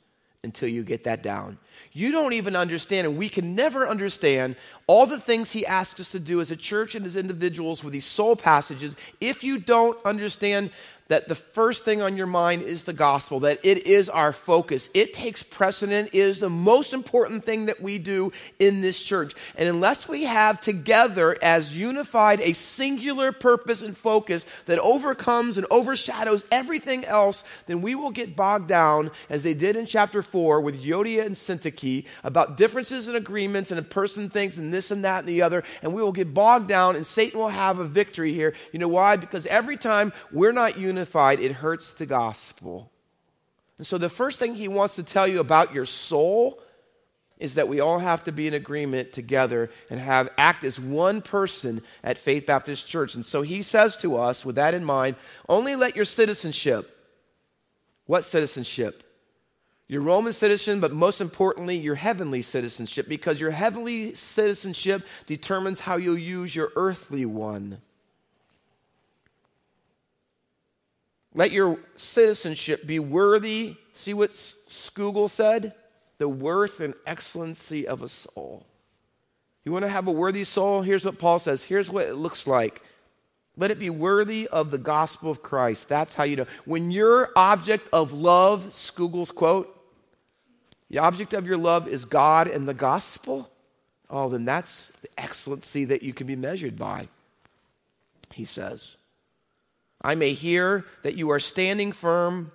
until 0.43 0.67
you 0.67 0.83
get 0.83 1.03
that 1.03 1.21
down. 1.21 1.59
You 1.91 2.11
don't 2.11 2.33
even 2.33 2.55
understand, 2.55 3.05
and 3.05 3.17
we 3.17 3.29
can 3.29 3.53
never 3.53 3.87
understand 3.87 4.55
all 4.87 5.05
the 5.05 5.19
things 5.19 5.51
he 5.51 5.63
asks 5.63 5.99
us 5.99 6.11
to 6.11 6.19
do 6.19 6.41
as 6.41 6.49
a 6.49 6.55
church 6.55 6.95
and 6.95 7.05
as 7.05 7.15
individuals 7.15 7.83
with 7.83 7.93
these 7.93 8.05
soul 8.05 8.35
passages 8.35 8.95
if 9.21 9.43
you 9.43 9.59
don't 9.59 9.97
understand 10.03 10.71
that 11.09 11.27
the 11.27 11.35
first 11.35 11.83
thing 11.85 12.01
on 12.01 12.15
your 12.15 12.27
mind 12.27 12.61
is 12.61 12.83
the 12.83 12.93
gospel, 12.93 13.41
that 13.41 13.59
it 13.63 13.85
is 13.85 14.09
our 14.09 14.31
focus. 14.31 14.89
It 14.93 15.13
takes 15.13 15.43
precedent, 15.43 16.09
is 16.13 16.39
the 16.39 16.49
most 16.49 16.93
important 16.93 17.43
thing 17.43 17.65
that 17.65 17.81
we 17.81 17.97
do 17.97 18.31
in 18.59 18.81
this 18.81 19.01
church. 19.01 19.33
And 19.55 19.67
unless 19.67 20.07
we 20.07 20.23
have 20.23 20.61
together 20.61 21.37
as 21.41 21.77
unified 21.77 22.39
a 22.41 22.53
singular 22.53 23.31
purpose 23.31 23.81
and 23.81 23.97
focus 23.97 24.45
that 24.65 24.79
overcomes 24.79 25.57
and 25.57 25.67
overshadows 25.69 26.45
everything 26.51 27.03
else, 27.05 27.43
then 27.65 27.81
we 27.81 27.95
will 27.95 28.11
get 28.11 28.35
bogged 28.35 28.67
down, 28.67 29.11
as 29.29 29.43
they 29.43 29.53
did 29.53 29.75
in 29.75 29.85
chapter 29.85 30.21
4 30.21 30.61
with 30.61 30.81
Euodia 30.81 31.25
and 31.25 31.35
Syntyche, 31.35 32.05
about 32.23 32.57
differences 32.57 33.07
and 33.07 33.17
agreements, 33.17 33.71
and 33.71 33.79
a 33.79 33.83
person 33.83 34.29
thinks 34.29 34.57
and 34.57 34.73
this 34.73 34.89
and 34.89 35.03
that 35.03 35.19
and 35.19 35.27
the 35.27 35.41
other, 35.41 35.63
and 35.81 35.93
we 35.93 36.01
will 36.01 36.11
get 36.11 36.33
bogged 36.33 36.67
down, 36.67 36.95
and 36.95 37.05
Satan 37.05 37.39
will 37.39 37.49
have 37.49 37.79
a 37.79 37.85
victory 37.85 38.33
here. 38.33 38.53
You 38.71 38.79
know 38.79 38.87
why? 38.87 39.17
Because 39.17 39.45
every 39.47 39.77
time 39.77 40.13
we're 40.31 40.51
not 40.53 40.77
unified, 40.77 40.92
it 40.97 41.51
hurts 41.51 41.91
the 41.91 42.05
gospel. 42.05 42.91
And 43.77 43.87
so 43.87 43.97
the 43.97 44.09
first 44.09 44.39
thing 44.39 44.55
he 44.55 44.67
wants 44.67 44.95
to 44.95 45.03
tell 45.03 45.27
you 45.27 45.39
about 45.39 45.73
your 45.73 45.85
soul 45.85 46.59
is 47.39 47.55
that 47.55 47.67
we 47.67 47.79
all 47.79 47.99
have 47.99 48.23
to 48.23 48.31
be 48.31 48.47
in 48.47 48.53
agreement 48.53 49.11
together 49.11 49.69
and 49.89 49.99
have 49.99 50.29
act 50.37 50.63
as 50.63 50.79
one 50.79 51.21
person 51.21 51.81
at 52.03 52.17
Faith 52.17 52.45
Baptist 52.45 52.87
Church. 52.87 53.15
And 53.15 53.25
so 53.25 53.41
he 53.41 53.61
says 53.61 53.97
to 53.97 54.15
us, 54.17 54.45
with 54.45 54.55
that 54.55 54.73
in 54.73 54.85
mind, 54.85 55.15
only 55.49 55.75
let 55.75 55.95
your 55.95 56.05
citizenship, 56.05 56.95
what 58.05 58.23
citizenship? 58.23 59.03
Your 59.87 60.01
Roman 60.01 60.31
citizen, 60.31 60.79
but 60.79 60.93
most 60.93 61.19
importantly, 61.19 61.77
your 61.77 61.95
heavenly 61.95 62.41
citizenship, 62.41 63.09
because 63.09 63.41
your 63.41 63.51
heavenly 63.51 64.13
citizenship 64.13 65.05
determines 65.25 65.81
how 65.81 65.97
you'll 65.97 66.17
use 66.17 66.55
your 66.55 66.71
earthly 66.75 67.25
one. 67.25 67.81
Let 71.33 71.51
your 71.51 71.79
citizenship 71.95 72.85
be 72.85 72.99
worthy. 72.99 73.75
See 73.93 74.13
what 74.13 74.31
Scougal 74.31 75.29
said? 75.29 75.73
The 76.19 76.29
worth 76.29 76.79
and 76.79 76.93
excellency 77.05 77.87
of 77.87 78.03
a 78.03 78.07
soul. 78.07 78.65
You 79.65 79.71
want 79.71 79.83
to 79.83 79.89
have 79.89 80.07
a 80.07 80.11
worthy 80.11 80.43
soul? 80.43 80.81
Here's 80.81 81.05
what 81.05 81.17
Paul 81.17 81.39
says. 81.39 81.63
Here's 81.63 81.89
what 81.89 82.07
it 82.07 82.15
looks 82.15 82.45
like. 82.45 82.81
Let 83.55 83.71
it 83.71 83.79
be 83.79 83.89
worthy 83.89 84.47
of 84.47 84.71
the 84.71 84.77
gospel 84.77 85.29
of 85.29 85.43
Christ. 85.43 85.87
That's 85.87 86.13
how 86.13 86.23
you 86.23 86.35
know. 86.35 86.47
When 86.65 86.91
your 86.91 87.31
object 87.35 87.87
of 87.93 88.11
love, 88.11 88.67
Scougal's 88.69 89.31
quote, 89.31 89.69
the 90.89 90.99
object 90.99 91.33
of 91.33 91.47
your 91.47 91.57
love 91.57 91.87
is 91.87 92.05
God 92.05 92.47
and 92.47 92.67
the 92.67 92.73
gospel, 92.73 93.49
oh, 94.09 94.29
then 94.29 94.45
that's 94.45 94.91
the 95.01 95.09
excellency 95.17 95.85
that 95.85 96.03
you 96.03 96.13
can 96.13 96.27
be 96.27 96.35
measured 96.35 96.77
by, 96.77 97.07
he 98.31 98.45
says. 98.45 98.97
I 100.03 100.15
may 100.15 100.33
hear 100.33 100.85
that 101.03 101.15
you 101.15 101.29
are 101.31 101.39
standing 101.39 101.91
firm, 101.91 102.51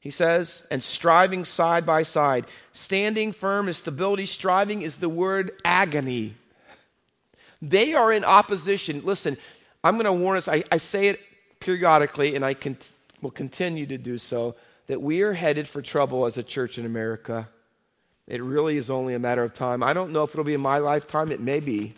he 0.00 0.10
says, 0.10 0.62
and 0.70 0.82
striving 0.82 1.44
side 1.44 1.86
by 1.86 2.02
side. 2.02 2.46
Standing 2.72 3.32
firm 3.32 3.68
is 3.68 3.78
stability, 3.78 4.26
striving 4.26 4.82
is 4.82 4.96
the 4.96 5.08
word 5.08 5.52
agony. 5.64 6.34
They 7.62 7.94
are 7.94 8.12
in 8.12 8.24
opposition. 8.24 9.02
Listen, 9.04 9.36
I'm 9.82 9.94
going 9.94 10.04
to 10.04 10.12
warn 10.12 10.36
us, 10.36 10.48
I, 10.48 10.64
I, 10.70 10.76
say 10.76 11.08
it 11.08 11.20
periodically, 11.58 12.34
and 12.34 12.44
I 12.44 12.54
will 13.22 13.30
continue 13.30 13.86
to 13.86 13.98
do 13.98 14.18
so, 14.18 14.56
that 14.86 15.00
we 15.00 15.22
are 15.22 15.32
headed 15.32 15.68
for 15.68 15.80
trouble 15.80 16.26
as 16.26 16.36
a 16.36 16.42
church 16.42 16.78
in 16.78 16.84
America. 16.84 17.48
It 18.26 18.42
really 18.42 18.76
is 18.76 18.90
only 18.90 19.14
a 19.14 19.18
matter 19.18 19.42
of 19.42 19.52
time. 19.52 19.82
I 19.82 19.92
don't 19.92 20.12
know 20.12 20.24
if 20.24 20.30
it'll 20.30 20.44
be 20.44 20.54
in 20.54 20.60
my 20.60 20.78
lifetime, 20.78 21.30
it 21.30 21.40
may 21.40 21.60
be. 21.60 21.94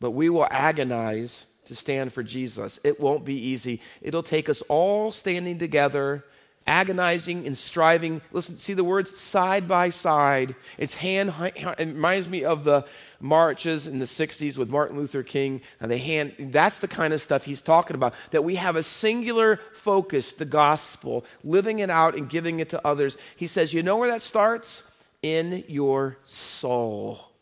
But 0.00 0.10
we 0.12 0.28
will 0.28 0.46
agonize 0.50 1.46
to 1.66 1.74
stand 1.74 2.12
for 2.12 2.22
Jesus. 2.22 2.78
It 2.84 3.00
won't 3.00 3.24
be 3.24 3.34
easy. 3.34 3.80
It'll 4.02 4.22
take 4.22 4.48
us 4.48 4.62
all 4.68 5.12
standing 5.12 5.58
together, 5.58 6.24
agonizing 6.66 7.46
and 7.46 7.56
striving. 7.56 8.22
Listen, 8.32 8.56
see 8.56 8.74
the 8.74 8.84
words 8.84 9.16
side 9.16 9.68
by 9.68 9.90
side. 9.90 10.54
It's 10.78 10.94
hand, 10.94 11.32
it 11.38 11.78
reminds 11.78 12.28
me 12.28 12.44
of 12.44 12.64
the 12.64 12.84
marches 13.20 13.86
in 13.86 13.98
the 13.98 14.04
60s 14.04 14.58
with 14.58 14.68
Martin 14.68 14.98
Luther 14.98 15.22
King 15.22 15.62
and 15.80 15.90
the 15.90 15.96
hand 15.96 16.34
that's 16.52 16.78
the 16.78 16.88
kind 16.88 17.14
of 17.14 17.22
stuff 17.22 17.44
he's 17.44 17.62
talking 17.62 17.96
about 17.96 18.12
that 18.32 18.44
we 18.44 18.56
have 18.56 18.76
a 18.76 18.82
singular 18.82 19.58
focus 19.72 20.32
the 20.34 20.44
gospel 20.44 21.24
living 21.42 21.78
it 21.78 21.88
out 21.88 22.14
and 22.16 22.28
giving 22.28 22.60
it 22.60 22.68
to 22.68 22.86
others 22.86 23.16
he 23.36 23.46
says 23.46 23.72
you 23.72 23.82
know 23.82 23.96
where 23.96 24.10
that 24.10 24.20
starts 24.20 24.82
in 25.22 25.64
your 25.68 26.18
soul 26.24 27.33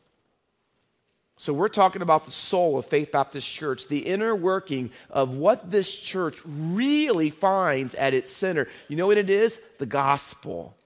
so, 1.43 1.53
we're 1.53 1.67
talking 1.67 2.03
about 2.03 2.25
the 2.25 2.31
soul 2.31 2.79
of 2.79 2.87
Faith 2.87 3.11
Baptist 3.11 3.51
Church, 3.53 3.89
the 3.89 3.99
inner 3.99 4.33
working 4.33 4.93
of 5.11 5.35
what 5.35 5.73
this 5.73 5.93
church 5.93 6.39
really 6.47 7.31
finds 7.31 7.97
at 7.97 8.15
its 8.15 8.31
center. 8.31 8.69
You 8.87 8.95
know 8.95 9.09
what 9.09 9.19
it 9.19 9.29
is? 9.29 9.61
The 9.79 9.87
gospel. 9.87 10.77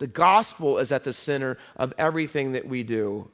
The 0.00 0.06
gospel 0.06 0.76
is 0.76 0.92
at 0.92 1.04
the 1.04 1.14
center 1.14 1.56
of 1.76 1.94
everything 1.96 2.52
that 2.52 2.68
we 2.68 2.82
do. 2.82 3.30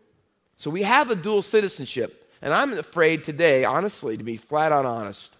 So, 0.55 0.71
we 0.71 0.85
have 0.85 1.11
a 1.11 1.17
dual 1.17 1.43
citizenship. 1.43 2.31
And 2.41 2.55
I'm 2.55 2.73
afraid 2.75 3.25
today, 3.25 3.65
honestly, 3.65 4.17
to 4.17 4.23
be 4.23 4.37
flat 4.37 4.71
out 4.71 4.85
honest, 4.85 5.37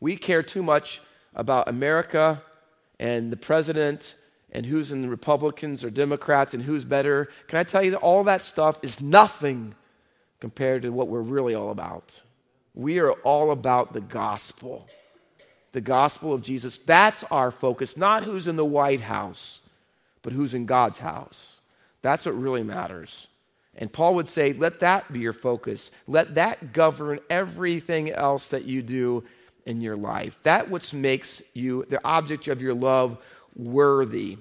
we 0.00 0.16
care 0.16 0.42
too 0.42 0.62
much 0.62 1.02
about 1.34 1.68
America 1.68 2.42
and 2.98 3.30
the 3.30 3.36
president 3.36 4.14
and 4.52 4.64
who's 4.64 4.90
in 4.90 5.02
the 5.02 5.10
Republicans 5.10 5.84
or 5.84 5.90
Democrats 5.90 6.54
and 6.54 6.62
who's 6.62 6.86
better. 6.86 7.28
Can 7.46 7.58
I 7.58 7.62
tell 7.62 7.82
you 7.82 7.90
that 7.90 7.98
all 7.98 8.24
that 8.24 8.42
stuff 8.42 8.82
is 8.82 9.02
nothing 9.02 9.74
compared 10.40 10.82
to 10.82 10.90
what 10.90 11.08
we're 11.08 11.20
really 11.20 11.54
all 11.54 11.70
about. 11.70 12.22
We 12.74 12.98
are 12.98 13.12
all 13.12 13.50
about 13.50 13.94
the 13.94 14.00
gospel, 14.00 14.86
the 15.72 15.80
gospel 15.80 16.32
of 16.32 16.42
Jesus. 16.42 16.78
That's 16.78 17.24
our 17.24 17.50
focus, 17.50 17.96
not 17.96 18.24
who's 18.24 18.46
in 18.46 18.56
the 18.56 18.64
White 18.64 19.00
House, 19.00 19.60
but 20.22 20.32
who's 20.32 20.54
in 20.54 20.66
God's 20.66 20.98
house. 20.98 21.60
That's 22.02 22.26
what 22.26 22.38
really 22.38 22.62
matters. 22.62 23.28
And 23.76 23.92
Paul 23.92 24.14
would 24.14 24.28
say, 24.28 24.52
let 24.52 24.80
that 24.80 25.12
be 25.12 25.20
your 25.20 25.32
focus. 25.32 25.90
Let 26.06 26.34
that 26.36 26.72
govern 26.72 27.20
everything 27.28 28.10
else 28.10 28.48
that 28.48 28.64
you 28.64 28.82
do 28.82 29.24
in 29.66 29.80
your 29.80 29.96
life. 29.96 30.42
That 30.44 30.70
which 30.70 30.94
makes 30.94 31.42
you 31.52 31.84
the 31.88 32.02
object 32.04 32.48
of 32.48 32.62
your 32.62 32.74
love 32.74 33.18
worthy. 33.54 34.38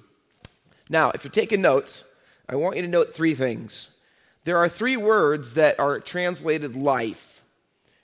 Now, 0.89 1.11
if 1.11 1.23
you're 1.23 1.31
taking 1.31 1.61
notes, 1.61 2.03
I 2.47 2.55
want 2.55 2.75
you 2.75 2.83
to 2.83 2.87
note 2.87 3.13
three 3.13 3.33
things. 3.33 3.89
There 4.45 4.57
are 4.57 4.69
three 4.69 4.95
words 4.95 5.55
that 5.55 5.79
are 5.79 5.99
translated 5.99 6.75
life. 6.75 7.43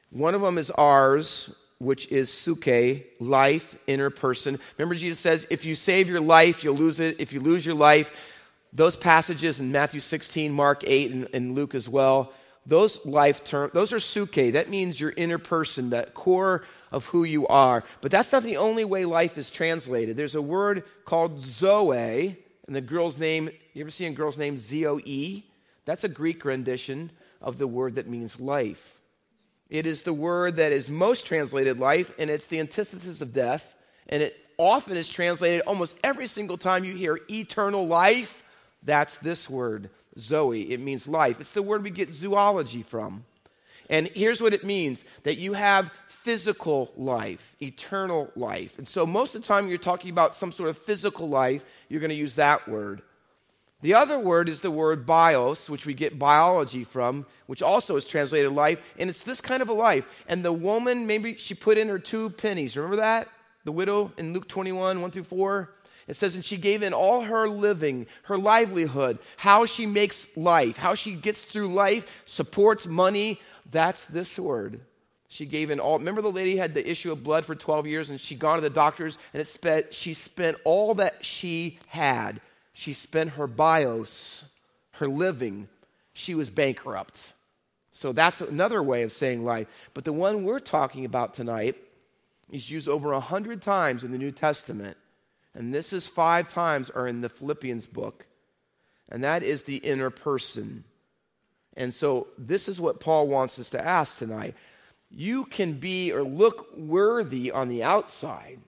One 0.10 0.36
of 0.36 0.42
them 0.42 0.58
is 0.58 0.72
ours, 0.72 1.54
which 1.78 2.12
is 2.12 2.30
psuche, 2.30 3.04
life, 3.20 3.78
inner 3.86 4.10
person. 4.10 4.60
Remember, 4.78 4.96
Jesus 4.96 5.20
says, 5.20 5.46
if 5.52 5.66
you 5.66 5.76
save 5.76 6.10
your 6.10 6.20
life, 6.20 6.64
you'll 6.64 6.76
lose 6.76 7.00
it. 7.00 7.18
If 7.20 7.32
you 7.32 7.40
lose 7.40 7.64
your 7.64 7.76
life, 7.76 8.12
those 8.74 8.96
passages 8.96 9.60
in 9.60 9.72
Matthew 9.72 10.00
16, 10.00 10.52
Mark 10.52 10.84
8, 10.86 11.12
and, 11.12 11.28
and 11.32 11.56
Luke 11.56 11.76
as 11.76 11.88
well, 11.88 12.34
those 12.66 13.04
life 13.06 13.44
terms, 13.44 13.74
those 13.74 13.94
are 13.94 13.98
psuche. 13.98 14.54
That 14.54 14.68
means 14.68 15.00
your 15.00 15.14
inner 15.16 15.38
person, 15.38 15.92
that 15.92 16.16
core 16.16 16.64
of 16.92 17.06
who 17.06 17.24
you 17.24 17.48
are. 17.48 17.84
But 18.02 18.10
that's 18.10 18.32
not 18.32 18.42
the 18.42 18.58
only 18.58 18.84
way 18.84 19.06
life 19.06 19.38
is 19.38 19.52
translated. 19.52 20.18
There's 20.18 20.36
a 20.36 20.42
word 20.42 20.86
called 21.06 21.42
zoe, 21.42 22.36
and 22.66 22.76
the 22.76 22.82
girl's 22.82 23.20
name, 23.20 23.52
you 23.74 23.82
ever 23.82 23.92
see 23.92 24.06
a 24.08 24.12
girl's 24.12 24.40
name 24.40 24.58
Z 24.58 24.88
O 24.88 25.00
E? 25.06 25.44
That's 25.86 26.04
a 26.04 26.10
Greek 26.10 26.46
rendition 26.46 27.12
of 27.42 27.58
the 27.58 27.68
word 27.68 27.96
that 27.96 28.08
means 28.08 28.40
life. 28.40 29.02
It 29.70 29.88
is 29.88 30.04
the 30.04 30.14
word 30.14 30.58
that 30.58 30.74
is 30.74 30.90
most 30.90 31.26
translated 31.26 31.80
life, 31.80 32.12
and 32.20 32.30
it's 32.30 32.48
the 32.48 32.60
antithesis 32.60 33.22
of 33.22 33.34
death. 33.34 33.76
And 34.10 34.22
it 34.22 34.38
often 34.58 34.98
is 34.98 35.10
translated 35.10 35.62
almost 35.62 35.96
every 36.04 36.28
single 36.28 36.58
time 36.58 36.84
you 36.84 36.96
hear 36.96 37.20
eternal 37.30 37.88
life. 37.88 38.44
That's 38.84 39.18
this 39.20 39.50
word, 39.50 39.90
Zoe. 40.20 40.72
It 40.72 40.80
means 40.80 41.08
life. 41.08 41.40
It's 41.40 41.54
the 41.54 41.62
word 41.62 41.84
we 41.84 41.90
get 41.90 42.12
zoology 42.12 42.84
from. 42.84 43.26
And 43.90 44.08
here's 44.10 44.42
what 44.42 44.54
it 44.54 44.64
means 44.64 45.04
that 45.24 45.38
you 45.38 45.54
have 45.54 45.92
physical 46.08 46.92
life, 46.96 47.56
eternal 47.62 48.30
life. 48.36 48.78
And 48.78 48.88
so 48.88 49.06
most 49.06 49.36
of 49.36 49.42
the 49.42 49.48
time 49.48 49.68
you're 49.68 49.78
talking 49.78 50.12
about 50.12 50.36
some 50.36 50.52
sort 50.52 50.70
of 50.70 50.78
physical 50.78 51.28
life, 51.28 51.64
you're 51.90 52.00
going 52.00 52.10
to 52.10 52.16
use 52.16 52.36
that 52.36 52.68
word. 52.68 53.02
The 53.82 53.96
other 53.96 54.20
word 54.20 54.48
is 54.48 54.62
the 54.62 54.70
word 54.70 55.06
bios, 55.06 55.70
which 55.70 55.88
we 55.88 55.94
get 55.94 56.20
biology 56.20 56.84
from, 56.84 57.26
which 57.48 57.64
also 57.64 57.96
is 57.96 58.06
translated 58.06 58.52
life. 58.52 58.80
And 59.00 59.10
it's 59.10 59.24
this 59.24 59.42
kind 59.42 59.62
of 59.62 59.70
a 59.70 59.74
life. 59.74 60.06
And 60.28 60.46
the 60.46 60.54
woman, 60.54 61.08
maybe 61.08 61.36
she 61.36 61.56
put 61.56 61.78
in 61.78 61.90
her 61.90 61.98
two 61.98 62.30
pennies. 62.30 62.78
Remember 62.78 62.98
that? 62.98 63.28
The 63.64 63.72
widow 63.72 64.12
in 64.18 64.34
Luke 64.34 64.48
21, 64.48 65.02
1 65.02 65.12
through 65.12 65.24
4. 65.24 65.74
It 66.08 66.16
says, 66.16 66.36
and 66.36 66.46
she 66.46 66.58
gave 66.58 66.84
in 66.84 66.94
all 66.94 67.22
her 67.22 67.48
living, 67.48 68.08
her 68.24 68.38
livelihood, 68.38 69.20
how 69.38 69.66
she 69.66 69.86
makes 69.86 70.28
life, 70.36 70.78
how 70.78 70.94
she 70.94 71.14
gets 71.14 71.44
through 71.44 71.68
life, 71.68 72.24
supports 72.26 72.86
money. 72.86 73.40
That's 73.70 74.06
this 74.06 74.38
word. 74.38 74.82
She 75.28 75.46
gave 75.46 75.72
in 75.72 75.80
all. 75.80 75.98
Remember 75.98 76.22
the 76.22 76.32
lady 76.32 76.58
had 76.58 76.74
the 76.74 76.90
issue 76.90 77.12
of 77.12 77.24
blood 77.24 77.46
for 77.46 77.56
12 77.56 77.88
years 77.88 78.10
and 78.10 78.20
she'd 78.20 78.40
gone 78.40 78.58
to 78.58 78.62
the 78.62 78.70
doctors 78.70 79.18
and 79.34 79.42
it 79.42 79.46
spent, 79.46 79.94
she 79.94 80.14
spent 80.14 80.58
all 80.66 80.96
that 80.96 81.24
she 81.24 81.80
had 81.88 82.42
she 82.74 82.94
spent 82.94 83.32
her 83.32 83.48
bios, 83.48 84.46
her 84.94 85.08
living, 85.08 85.68
she 86.14 86.36
was 86.36 86.50
bankrupt. 86.50 87.34
So 87.92 88.14
that's 88.14 88.42
another 88.42 88.82
way 88.82 89.04
of 89.04 89.12
saying 89.12 89.44
life. 89.44 89.68
But 89.94 90.06
the 90.06 90.14
one 90.14 90.44
we're 90.44 90.60
talking 90.60 91.06
about 91.06 91.34
tonight 91.34 91.76
is 92.50 92.70
used 92.70 92.88
over 92.88 93.12
a 93.12 93.20
hundred 93.20 93.62
times 93.62 94.04
in 94.04 94.12
the 94.12 94.18
New 94.18 94.32
Testament. 94.32 94.98
And 95.54 95.74
this 95.74 95.92
is 95.94 96.08
five 96.08 96.48
times 96.48 96.90
are 96.90 97.08
in 97.08 97.22
the 97.22 97.30
Philippians 97.30 97.88
book. 97.88 98.26
And 99.10 99.24
that 99.24 99.44
is 99.44 99.64
the 99.64 99.78
inner 99.78 100.10
person. 100.10 100.86
And 101.76 101.94
so 101.94 102.28
this 102.38 102.70
is 102.70 102.80
what 102.80 103.00
Paul 103.00 103.28
wants 103.28 103.60
us 103.60 103.70
to 103.72 103.86
ask 103.86 104.18
tonight. 104.18 104.56
You 105.10 105.46
can 105.46 105.74
be 105.74 106.12
or 106.14 106.24
look 106.24 106.76
worthy 106.78 107.52
on 107.52 107.68
the 107.68 107.84
outside. 107.84 108.60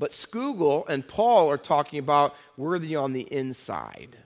But 0.00 0.12
Scougal 0.12 0.88
and 0.88 1.06
Paul 1.06 1.50
are 1.50 1.58
talking 1.58 1.98
about 1.98 2.34
worthy 2.56 2.96
on 2.96 3.12
the 3.12 3.30
inside. 3.32 4.16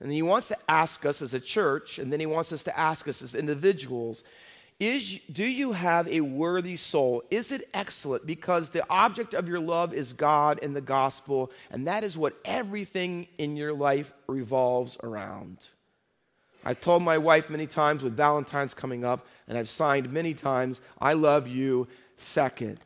And 0.00 0.10
he 0.10 0.22
wants 0.22 0.48
to 0.48 0.56
ask 0.66 1.04
us 1.04 1.20
as 1.20 1.34
a 1.34 1.40
church, 1.40 1.98
and 1.98 2.10
then 2.10 2.20
he 2.20 2.26
wants 2.26 2.50
us 2.50 2.62
to 2.62 2.76
ask 2.76 3.06
us 3.06 3.20
as 3.20 3.34
individuals 3.34 4.24
is, 4.80 5.20
do 5.30 5.44
you 5.44 5.72
have 5.72 6.08
a 6.08 6.22
worthy 6.22 6.74
soul? 6.74 7.22
Is 7.30 7.52
it 7.52 7.68
excellent? 7.74 8.26
Because 8.26 8.70
the 8.70 8.82
object 8.88 9.34
of 9.34 9.46
your 9.46 9.60
love 9.60 9.92
is 9.92 10.14
God 10.14 10.58
and 10.62 10.74
the 10.74 10.80
gospel, 10.80 11.52
and 11.70 11.86
that 11.86 12.02
is 12.02 12.16
what 12.16 12.34
everything 12.46 13.28
in 13.36 13.58
your 13.58 13.74
life 13.74 14.10
revolves 14.26 14.96
around. 15.02 15.68
I've 16.64 16.80
told 16.80 17.02
my 17.02 17.18
wife 17.18 17.50
many 17.50 17.66
times 17.66 18.02
with 18.02 18.16
Valentine's 18.16 18.72
coming 18.72 19.04
up, 19.04 19.26
and 19.48 19.58
I've 19.58 19.68
signed 19.68 20.10
many 20.10 20.32
times, 20.32 20.80
I 20.98 21.12
love 21.12 21.46
you 21.46 21.86
second. 22.16 22.80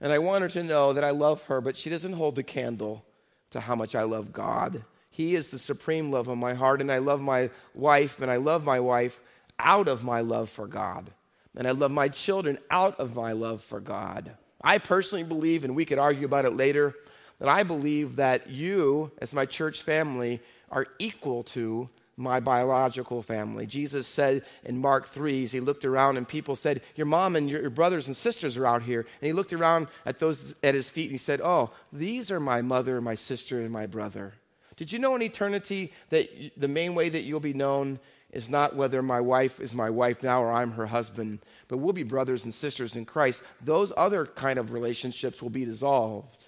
And 0.00 0.12
I 0.12 0.18
want 0.18 0.42
her 0.42 0.48
to 0.50 0.62
know 0.62 0.92
that 0.92 1.04
I 1.04 1.10
love 1.10 1.44
her, 1.44 1.60
but 1.60 1.76
she 1.76 1.90
doesn't 1.90 2.12
hold 2.12 2.36
the 2.36 2.42
candle 2.42 3.04
to 3.50 3.60
how 3.60 3.74
much 3.74 3.94
I 3.94 4.02
love 4.02 4.32
God. 4.32 4.84
He 5.10 5.34
is 5.34 5.48
the 5.48 5.58
supreme 5.58 6.10
love 6.12 6.28
of 6.28 6.38
my 6.38 6.54
heart, 6.54 6.80
and 6.80 6.92
I 6.92 6.98
love 6.98 7.20
my 7.20 7.50
wife, 7.74 8.20
and 8.20 8.30
I 8.30 8.36
love 8.36 8.64
my 8.64 8.78
wife 8.78 9.18
out 9.58 9.88
of 9.88 10.04
my 10.04 10.20
love 10.20 10.48
for 10.48 10.66
God. 10.66 11.10
And 11.56 11.66
I 11.66 11.72
love 11.72 11.90
my 11.90 12.08
children 12.08 12.58
out 12.70 13.00
of 13.00 13.16
my 13.16 13.32
love 13.32 13.64
for 13.64 13.80
God. 13.80 14.36
I 14.62 14.78
personally 14.78 15.24
believe, 15.24 15.64
and 15.64 15.74
we 15.74 15.84
could 15.84 15.98
argue 15.98 16.26
about 16.26 16.44
it 16.44 16.52
later, 16.52 16.94
that 17.40 17.48
I 17.48 17.64
believe 17.64 18.16
that 18.16 18.48
you, 18.48 19.10
as 19.18 19.34
my 19.34 19.46
church 19.46 19.82
family, 19.82 20.40
are 20.70 20.86
equal 20.98 21.42
to 21.44 21.88
my 22.18 22.40
biological 22.40 23.22
family. 23.22 23.64
Jesus 23.64 24.06
said 24.06 24.42
in 24.64 24.78
Mark 24.78 25.06
3, 25.06 25.44
as 25.44 25.52
he 25.52 25.60
looked 25.60 25.84
around 25.84 26.16
and 26.16 26.26
people 26.26 26.56
said, 26.56 26.82
Your 26.96 27.06
mom 27.06 27.36
and 27.36 27.48
your 27.48 27.70
brothers 27.70 28.08
and 28.08 28.16
sisters 28.16 28.56
are 28.56 28.66
out 28.66 28.82
here. 28.82 29.00
And 29.00 29.26
he 29.26 29.32
looked 29.32 29.52
around 29.52 29.86
at 30.04 30.18
those 30.18 30.54
at 30.62 30.74
his 30.74 30.90
feet 30.90 31.04
and 31.04 31.12
he 31.12 31.18
said, 31.18 31.40
Oh, 31.42 31.70
these 31.92 32.30
are 32.30 32.40
my 32.40 32.60
mother, 32.60 33.00
my 33.00 33.14
sister, 33.14 33.60
and 33.60 33.70
my 33.70 33.86
brother. 33.86 34.34
Did 34.76 34.92
you 34.92 34.98
know 34.98 35.14
in 35.16 35.22
eternity 35.22 35.92
that 36.10 36.28
the 36.56 36.68
main 36.68 36.94
way 36.94 37.08
that 37.08 37.22
you'll 37.22 37.40
be 37.40 37.54
known 37.54 37.98
is 38.30 38.50
not 38.50 38.76
whether 38.76 39.02
my 39.02 39.20
wife 39.20 39.60
is 39.60 39.74
my 39.74 39.88
wife 39.88 40.22
now 40.22 40.42
or 40.42 40.52
I'm 40.52 40.72
her 40.72 40.86
husband, 40.86 41.38
but 41.66 41.78
we'll 41.78 41.92
be 41.92 42.02
brothers 42.02 42.44
and 42.44 42.52
sisters 42.52 42.94
in 42.94 43.04
Christ. 43.04 43.42
Those 43.62 43.92
other 43.96 44.26
kind 44.26 44.58
of 44.58 44.72
relationships 44.72 45.40
will 45.40 45.50
be 45.50 45.64
dissolved. 45.64 46.47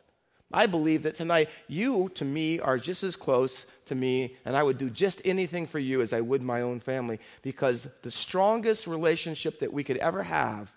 I 0.52 0.66
believe 0.66 1.04
that 1.04 1.14
tonight 1.14 1.48
you 1.68 2.10
to 2.14 2.24
me 2.24 2.58
are 2.58 2.78
just 2.78 3.04
as 3.04 3.14
close 3.14 3.66
to 3.86 3.94
me, 3.94 4.36
and 4.44 4.56
I 4.56 4.62
would 4.62 4.78
do 4.78 4.90
just 4.90 5.22
anything 5.24 5.66
for 5.66 5.78
you 5.78 6.00
as 6.00 6.12
I 6.12 6.20
would 6.20 6.42
my 6.42 6.62
own 6.62 6.80
family 6.80 7.20
because 7.42 7.88
the 8.02 8.10
strongest 8.10 8.86
relationship 8.86 9.60
that 9.60 9.72
we 9.72 9.84
could 9.84 9.98
ever 9.98 10.24
have 10.24 10.72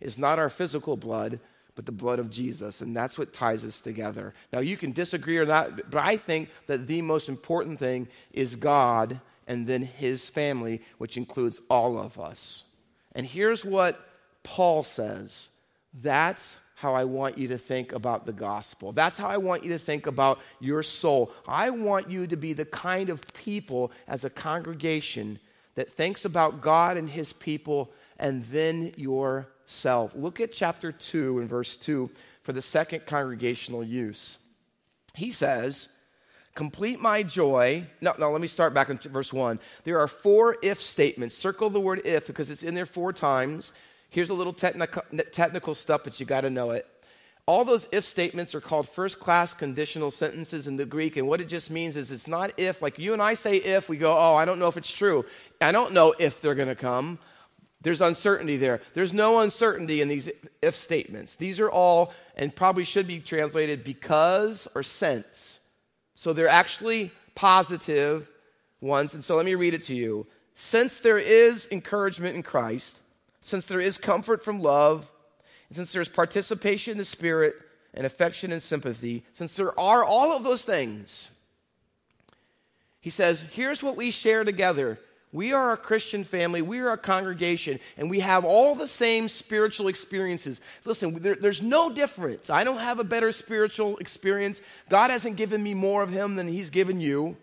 is 0.00 0.18
not 0.18 0.38
our 0.38 0.48
physical 0.48 0.96
blood, 0.96 1.40
but 1.74 1.86
the 1.86 1.92
blood 1.92 2.18
of 2.18 2.30
Jesus, 2.30 2.80
and 2.80 2.96
that's 2.96 3.18
what 3.18 3.32
ties 3.32 3.64
us 3.64 3.80
together. 3.80 4.34
Now, 4.52 4.60
you 4.60 4.76
can 4.76 4.92
disagree 4.92 5.38
or 5.38 5.46
not, 5.46 5.90
but 5.90 6.02
I 6.02 6.16
think 6.16 6.50
that 6.66 6.86
the 6.86 7.02
most 7.02 7.28
important 7.28 7.78
thing 7.78 8.08
is 8.32 8.56
God 8.56 9.20
and 9.46 9.66
then 9.66 9.82
his 9.82 10.30
family, 10.30 10.82
which 10.98 11.16
includes 11.16 11.60
all 11.68 11.98
of 11.98 12.18
us. 12.18 12.64
And 13.14 13.26
here's 13.26 13.64
what 13.64 14.00
Paul 14.42 14.82
says 14.82 15.50
that's 15.94 16.56
how 16.82 16.96
I 16.96 17.04
want 17.04 17.38
you 17.38 17.46
to 17.48 17.58
think 17.58 17.92
about 17.92 18.24
the 18.24 18.32
gospel. 18.32 18.90
That's 18.90 19.16
how 19.16 19.28
I 19.28 19.36
want 19.36 19.62
you 19.62 19.70
to 19.70 19.78
think 19.78 20.08
about 20.08 20.40
your 20.58 20.82
soul. 20.82 21.30
I 21.46 21.70
want 21.70 22.10
you 22.10 22.26
to 22.26 22.36
be 22.36 22.54
the 22.54 22.64
kind 22.64 23.08
of 23.08 23.22
people 23.34 23.92
as 24.08 24.24
a 24.24 24.30
congregation 24.30 25.38
that 25.76 25.92
thinks 25.92 26.24
about 26.24 26.60
God 26.60 26.96
and 26.96 27.08
his 27.08 27.32
people 27.32 27.92
and 28.18 28.44
then 28.46 28.92
yourself. 28.96 30.12
Look 30.16 30.40
at 30.40 30.52
chapter 30.52 30.90
2 30.90 31.38
and 31.38 31.48
verse 31.48 31.76
2 31.76 32.10
for 32.42 32.52
the 32.52 32.60
second 32.60 33.06
congregational 33.06 33.84
use. 33.84 34.38
He 35.14 35.30
says, 35.30 35.88
Complete 36.56 37.00
my 37.00 37.22
joy. 37.22 37.86
No, 38.00 38.12
no, 38.18 38.32
let 38.32 38.40
me 38.40 38.48
start 38.48 38.74
back 38.74 38.90
in 38.90 38.98
verse 38.98 39.32
1. 39.32 39.60
There 39.84 40.00
are 40.00 40.08
four 40.08 40.56
if 40.62 40.82
statements. 40.82 41.36
Circle 41.38 41.70
the 41.70 41.80
word 41.80 42.02
if 42.04 42.26
because 42.26 42.50
it's 42.50 42.64
in 42.64 42.74
there 42.74 42.86
four 42.86 43.12
times. 43.12 43.70
Here's 44.12 44.28
a 44.28 44.34
little 44.34 44.52
technical, 44.52 45.02
technical 45.32 45.74
stuff, 45.74 46.02
but 46.04 46.20
you 46.20 46.26
got 46.26 46.42
to 46.42 46.50
know 46.50 46.72
it. 46.72 46.86
All 47.46 47.64
those 47.64 47.88
if 47.92 48.04
statements 48.04 48.54
are 48.54 48.60
called 48.60 48.86
first 48.86 49.18
class 49.18 49.54
conditional 49.54 50.10
sentences 50.10 50.66
in 50.66 50.76
the 50.76 50.84
Greek. 50.84 51.16
And 51.16 51.26
what 51.26 51.40
it 51.40 51.48
just 51.48 51.70
means 51.70 51.96
is 51.96 52.12
it's 52.12 52.28
not 52.28 52.52
if, 52.58 52.82
like 52.82 52.98
you 52.98 53.14
and 53.14 53.22
I 53.22 53.32
say 53.32 53.56
if, 53.56 53.88
we 53.88 53.96
go, 53.96 54.12
oh, 54.12 54.34
I 54.34 54.44
don't 54.44 54.58
know 54.58 54.68
if 54.68 54.76
it's 54.76 54.92
true. 54.92 55.24
I 55.62 55.72
don't 55.72 55.94
know 55.94 56.14
if 56.18 56.42
they're 56.42 56.54
going 56.54 56.68
to 56.68 56.74
come. 56.74 57.18
There's 57.80 58.02
uncertainty 58.02 58.58
there. 58.58 58.82
There's 58.92 59.14
no 59.14 59.40
uncertainty 59.40 60.02
in 60.02 60.08
these 60.08 60.30
if 60.60 60.76
statements. 60.76 61.36
These 61.36 61.58
are 61.58 61.70
all, 61.70 62.12
and 62.36 62.54
probably 62.54 62.84
should 62.84 63.06
be 63.06 63.18
translated 63.18 63.82
because 63.82 64.68
or 64.74 64.82
since. 64.82 65.58
So 66.14 66.34
they're 66.34 66.48
actually 66.48 67.12
positive 67.34 68.28
ones. 68.82 69.14
And 69.14 69.24
so 69.24 69.36
let 69.36 69.46
me 69.46 69.54
read 69.54 69.72
it 69.72 69.82
to 69.84 69.94
you. 69.94 70.26
Since 70.54 70.98
there 70.98 71.18
is 71.18 71.66
encouragement 71.72 72.36
in 72.36 72.42
Christ, 72.42 73.00
since 73.42 73.66
there 73.66 73.80
is 73.80 73.98
comfort 73.98 74.42
from 74.42 74.62
love, 74.62 75.10
and 75.68 75.76
since 75.76 75.92
there's 75.92 76.08
participation 76.08 76.92
in 76.92 76.98
the 76.98 77.04
Spirit 77.04 77.54
and 77.92 78.06
affection 78.06 78.52
and 78.52 78.62
sympathy, 78.62 79.24
since 79.32 79.54
there 79.56 79.78
are 79.78 80.02
all 80.02 80.34
of 80.34 80.44
those 80.44 80.64
things, 80.64 81.30
he 83.00 83.10
says, 83.10 83.42
here's 83.50 83.82
what 83.82 83.96
we 83.96 84.10
share 84.10 84.44
together 84.44 84.98
we 85.32 85.54
are 85.54 85.72
a 85.72 85.78
Christian 85.78 86.24
family, 86.24 86.60
we 86.60 86.80
are 86.80 86.92
a 86.92 86.98
congregation, 86.98 87.80
and 87.96 88.10
we 88.10 88.20
have 88.20 88.44
all 88.44 88.74
the 88.74 88.86
same 88.86 89.30
spiritual 89.30 89.88
experiences. 89.88 90.60
Listen, 90.84 91.14
there, 91.14 91.36
there's 91.36 91.62
no 91.62 91.90
difference. 91.90 92.50
I 92.50 92.64
don't 92.64 92.80
have 92.80 92.98
a 92.98 93.04
better 93.04 93.32
spiritual 93.32 93.96
experience. 93.96 94.60
God 94.90 95.10
hasn't 95.10 95.36
given 95.36 95.62
me 95.62 95.72
more 95.72 96.02
of 96.02 96.10
Him 96.10 96.36
than 96.36 96.48
He's 96.48 96.68
given 96.68 97.00
you. 97.00 97.38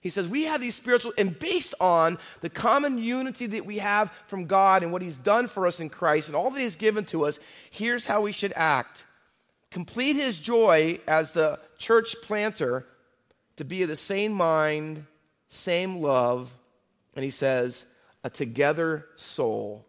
He 0.00 0.08
says, 0.08 0.28
We 0.28 0.44
have 0.44 0.60
these 0.60 0.74
spiritual, 0.74 1.12
and 1.18 1.38
based 1.38 1.74
on 1.80 2.18
the 2.40 2.50
common 2.50 2.98
unity 2.98 3.46
that 3.46 3.66
we 3.66 3.78
have 3.78 4.12
from 4.26 4.46
God 4.46 4.82
and 4.82 4.92
what 4.92 5.02
He's 5.02 5.18
done 5.18 5.46
for 5.46 5.66
us 5.66 5.80
in 5.80 5.90
Christ 5.90 6.28
and 6.28 6.36
all 6.36 6.50
that 6.50 6.60
He's 6.60 6.76
given 6.76 7.04
to 7.06 7.24
us, 7.26 7.38
here's 7.70 8.06
how 8.06 8.22
we 8.22 8.32
should 8.32 8.52
act. 8.56 9.04
Complete 9.70 10.16
His 10.16 10.38
joy 10.38 11.00
as 11.06 11.32
the 11.32 11.60
church 11.78 12.16
planter 12.22 12.86
to 13.56 13.64
be 13.64 13.82
of 13.82 13.88
the 13.88 13.96
same 13.96 14.32
mind, 14.32 15.04
same 15.48 16.00
love, 16.00 16.52
and 17.14 17.22
he 17.22 17.30
says, 17.30 17.84
a 18.24 18.30
together 18.30 19.06
soul. 19.16 19.84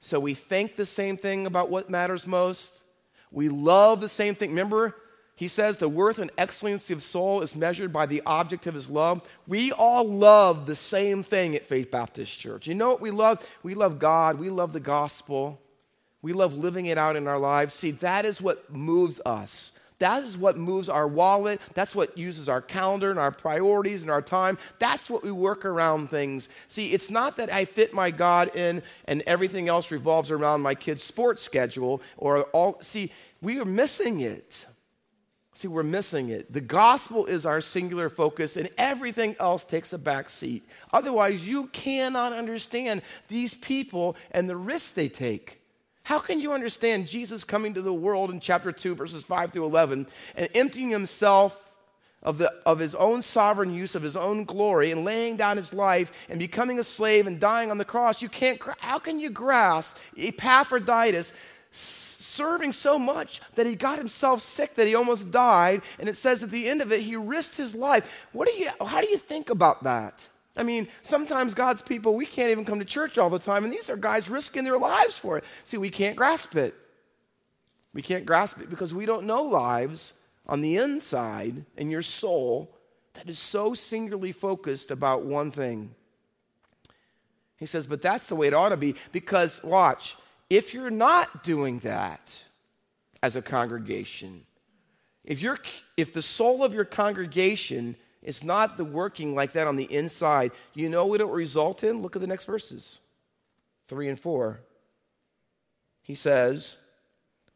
So 0.00 0.18
we 0.18 0.34
think 0.34 0.74
the 0.74 0.84
same 0.84 1.16
thing 1.16 1.46
about 1.46 1.70
what 1.70 1.90
matters 1.90 2.26
most. 2.26 2.82
We 3.30 3.48
love 3.48 4.00
the 4.00 4.08
same 4.08 4.34
thing. 4.34 4.50
Remember, 4.50 4.96
he 5.42 5.48
says 5.48 5.76
the 5.76 5.88
worth 5.88 6.20
and 6.20 6.30
excellency 6.38 6.94
of 6.94 7.02
soul 7.02 7.40
is 7.40 7.56
measured 7.56 7.92
by 7.92 8.06
the 8.06 8.22
object 8.24 8.68
of 8.68 8.74
his 8.74 8.88
love. 8.88 9.28
We 9.48 9.72
all 9.72 10.08
love 10.08 10.66
the 10.66 10.76
same 10.76 11.24
thing 11.24 11.56
at 11.56 11.66
Faith 11.66 11.90
Baptist 11.90 12.38
Church. 12.38 12.68
You 12.68 12.76
know 12.76 12.88
what 12.90 13.00
we 13.00 13.10
love? 13.10 13.44
We 13.64 13.74
love 13.74 13.98
God, 13.98 14.38
we 14.38 14.50
love 14.50 14.72
the 14.72 14.78
gospel, 14.78 15.60
we 16.22 16.32
love 16.32 16.54
living 16.54 16.86
it 16.86 16.96
out 16.96 17.16
in 17.16 17.26
our 17.26 17.40
lives. 17.40 17.74
See, 17.74 17.90
that 17.90 18.24
is 18.24 18.40
what 18.40 18.72
moves 18.72 19.20
us. 19.26 19.72
That 19.98 20.22
is 20.22 20.38
what 20.38 20.56
moves 20.56 20.88
our 20.88 21.08
wallet. 21.08 21.60
That's 21.74 21.96
what 21.96 22.16
uses 22.16 22.48
our 22.48 22.62
calendar 22.62 23.10
and 23.10 23.18
our 23.18 23.32
priorities 23.32 24.02
and 24.02 24.12
our 24.12 24.22
time. 24.22 24.58
That's 24.78 25.10
what 25.10 25.24
we 25.24 25.32
work 25.32 25.64
around 25.64 26.08
things. 26.08 26.48
See, 26.68 26.92
it's 26.92 27.10
not 27.10 27.34
that 27.38 27.52
I 27.52 27.64
fit 27.64 27.92
my 27.92 28.12
God 28.12 28.54
in 28.54 28.84
and 29.06 29.24
everything 29.26 29.68
else 29.68 29.90
revolves 29.90 30.30
around 30.30 30.60
my 30.60 30.76
kid's 30.76 31.02
sports 31.02 31.42
schedule 31.42 32.00
or 32.16 32.44
all. 32.52 32.80
See, 32.80 33.10
we 33.40 33.58
are 33.58 33.64
missing 33.64 34.20
it. 34.20 34.66
See, 35.54 35.68
we're 35.68 35.82
missing 35.82 36.30
it. 36.30 36.50
The 36.52 36.62
gospel 36.62 37.26
is 37.26 37.44
our 37.44 37.60
singular 37.60 38.08
focus, 38.08 38.56
and 38.56 38.70
everything 38.78 39.36
else 39.38 39.64
takes 39.64 39.92
a 39.92 39.98
back 39.98 40.30
seat. 40.30 40.66
Otherwise, 40.92 41.46
you 41.46 41.66
cannot 41.68 42.32
understand 42.32 43.02
these 43.28 43.52
people 43.52 44.16
and 44.30 44.48
the 44.48 44.56
risks 44.56 44.92
they 44.92 45.08
take. 45.08 45.60
How 46.04 46.18
can 46.18 46.40
you 46.40 46.52
understand 46.52 47.06
Jesus 47.06 47.44
coming 47.44 47.74
to 47.74 47.82
the 47.82 47.92
world 47.92 48.30
in 48.30 48.40
chapter 48.40 48.72
2, 48.72 48.94
verses 48.94 49.24
5 49.24 49.52
through 49.52 49.66
11, 49.66 50.06
and 50.36 50.48
emptying 50.54 50.88
himself 50.88 51.56
of, 52.22 52.38
the, 52.38 52.50
of 52.64 52.78
his 52.78 52.94
own 52.94 53.20
sovereign 53.20 53.74
use 53.74 53.94
of 53.94 54.02
his 54.02 54.16
own 54.16 54.44
glory 54.44 54.90
and 54.90 55.04
laying 55.04 55.36
down 55.36 55.56
his 55.56 55.74
life 55.74 56.26
and 56.28 56.38
becoming 56.38 56.78
a 56.78 56.84
slave 56.84 57.26
and 57.26 57.38
dying 57.38 57.70
on 57.70 57.78
the 57.78 57.84
cross? 57.84 58.22
You 58.22 58.28
can't, 58.28 58.60
how 58.78 58.98
can 58.98 59.20
you 59.20 59.28
grasp 59.28 59.98
Epaphroditus 60.16 61.32
serving 62.32 62.72
so 62.72 62.98
much 62.98 63.40
that 63.54 63.66
he 63.66 63.74
got 63.74 63.98
himself 63.98 64.40
sick 64.40 64.74
that 64.74 64.86
he 64.86 64.94
almost 64.94 65.30
died? 65.30 65.82
And 65.98 66.08
it 66.08 66.16
says 66.16 66.42
at 66.42 66.50
the 66.50 66.68
end 66.68 66.82
of 66.82 66.92
it, 66.92 67.00
he 67.00 67.16
risked 67.16 67.56
his 67.56 67.74
life. 67.74 68.10
What 68.32 68.48
do 68.48 68.54
you, 68.54 68.70
how 68.84 69.00
do 69.00 69.08
you 69.08 69.18
think 69.18 69.50
about 69.50 69.84
that? 69.84 70.28
I 70.56 70.62
mean, 70.62 70.88
sometimes 71.00 71.54
God's 71.54 71.80
people, 71.80 72.14
we 72.14 72.26
can't 72.26 72.50
even 72.50 72.64
come 72.64 72.78
to 72.78 72.84
church 72.84 73.16
all 73.16 73.30
the 73.30 73.38
time, 73.38 73.64
and 73.64 73.72
these 73.72 73.88
are 73.88 73.96
guys 73.96 74.28
risking 74.28 74.64
their 74.64 74.78
lives 74.78 75.18
for 75.18 75.38
it. 75.38 75.44
See, 75.64 75.78
we 75.78 75.90
can't 75.90 76.16
grasp 76.16 76.56
it. 76.56 76.74
We 77.94 78.02
can't 78.02 78.26
grasp 78.26 78.60
it 78.60 78.70
because 78.70 78.94
we 78.94 79.06
don't 79.06 79.26
know 79.26 79.42
lives 79.42 80.12
on 80.46 80.60
the 80.60 80.76
inside 80.76 81.64
in 81.76 81.90
your 81.90 82.02
soul 82.02 82.74
that 83.14 83.28
is 83.28 83.38
so 83.38 83.74
singularly 83.74 84.32
focused 84.32 84.90
about 84.90 85.22
one 85.22 85.50
thing. 85.50 85.94
He 87.56 87.66
says, 87.66 87.86
but 87.86 88.02
that's 88.02 88.26
the 88.26 88.34
way 88.34 88.48
it 88.48 88.54
ought 88.54 88.70
to 88.70 88.76
be 88.76 88.96
because, 89.12 89.62
watch, 89.62 90.16
if 90.52 90.74
you're 90.74 90.90
not 90.90 91.42
doing 91.42 91.78
that 91.78 92.44
as 93.22 93.36
a 93.36 93.42
congregation, 93.42 94.44
if, 95.24 95.40
you're, 95.40 95.58
if 95.96 96.12
the 96.12 96.20
soul 96.20 96.62
of 96.62 96.74
your 96.74 96.84
congregation 96.84 97.96
is 98.22 98.44
not 98.44 98.76
the 98.76 98.84
working 98.84 99.34
like 99.34 99.52
that 99.52 99.66
on 99.66 99.76
the 99.76 99.90
inside, 99.90 100.52
you 100.74 100.90
know 100.90 101.06
what 101.06 101.22
it 101.22 101.26
will 101.26 101.34
result 101.34 101.82
in? 101.82 102.02
Look 102.02 102.16
at 102.16 102.20
the 102.20 102.28
next 102.28 102.44
verses 102.44 103.00
3 103.88 104.10
and 104.10 104.20
4. 104.20 104.60
He 106.02 106.14
says, 106.14 106.76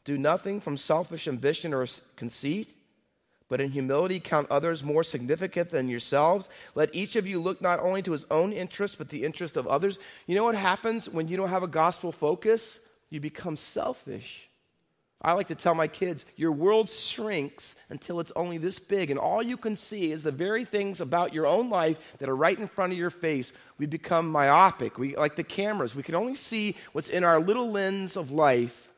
Do 0.05 0.17
nothing 0.17 0.59
from 0.63 0.79
selfish 0.79 1.29
ambition 1.29 1.75
or 1.75 1.87
conceit 2.17 2.71
but 3.49 3.61
in 3.61 3.71
humility 3.71 4.19
count 4.19 4.51
others 4.51 4.83
more 4.83 5.05
significant 5.05 5.71
than 5.71 5.89
yourselves. 5.89 6.49
Let 6.75 6.93
each 6.95 7.15
of 7.15 7.27
you 7.27 7.39
look 7.39 7.61
not 7.61 7.79
only 7.79 8.03
to 8.03 8.13
his 8.13 8.27
own 8.31 8.53
interest, 8.53 8.99
but 8.99 9.09
the 9.09 9.23
interest 9.23 9.57
of 9.57 9.67
others. 9.67 9.99
You 10.27 10.35
know 10.35 10.45
what 10.45 10.57
happens 10.57 11.09
when 11.09 11.29
you 11.29 11.37
don't 11.37 11.49
have 11.49 11.63
a 11.63 11.69
gospel 11.69 12.11
focus? 12.11 12.81
You 13.11 13.21
become 13.21 13.57
selfish. 13.57 14.49
I 15.23 15.33
like 15.33 15.47
to 15.49 15.55
tell 15.55 15.75
my 15.75 15.89
kids, 15.89 16.27
your 16.37 16.53
world 16.53 16.91
shrinks 16.91 17.75
until 17.89 18.21
it's 18.21 18.33
only 18.37 18.59
this 18.59 18.79
big, 18.79 19.11
and 19.11 19.19
all 19.19 19.43
you 19.43 19.57
can 19.57 19.75
see 19.75 20.13
is 20.13 20.23
the 20.23 20.31
very 20.31 20.65
things 20.65 21.01
about 21.01 21.33
your 21.33 21.47
own 21.47 21.71
life 21.71 22.17
that 22.19 22.29
are 22.29 22.37
right 22.37 22.59
in 22.59 22.67
front 22.67 22.93
of 22.93 22.99
your 22.99 23.11
face. 23.11 23.53
We 23.79 23.87
become 23.87 24.29
myopic. 24.29 24.99
We, 24.99 25.17
like 25.17 25.37
the 25.37 25.43
cameras, 25.43 25.95
we 25.95 26.03
can 26.03 26.15
only 26.15 26.35
see 26.35 26.77
what's 26.93 27.09
in 27.09 27.25
our 27.25 27.41
little 27.41 27.71
lens 27.71 28.17
of 28.17 28.31
life 28.31 28.91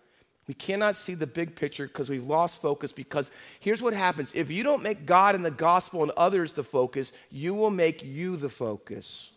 we 0.49 0.55
cannot 0.55 0.97
see 0.97 1.13
the 1.13 1.27
big 1.27 1.55
picture 1.55 1.87
because 1.87 2.09
we've 2.09 2.27
lost 2.27 2.63
focus. 2.63 2.91
Because 2.91 3.31
here's 3.61 3.83
what 3.83 3.93
happens 3.93 4.33
if 4.35 4.51
you 4.51 4.65
don't 4.65 4.83
make 4.83 5.07
God 5.07 5.35
and 5.35 5.45
the 5.45 5.51
gospel 5.51 6.03
and 6.03 6.11
others 6.17 6.55
the 6.55 6.65
focus, 6.65 7.13
you 7.31 7.55
will 7.55 7.71
make 7.71 8.03
you 8.03 8.37
the 8.37 8.49
focus. 8.49 9.31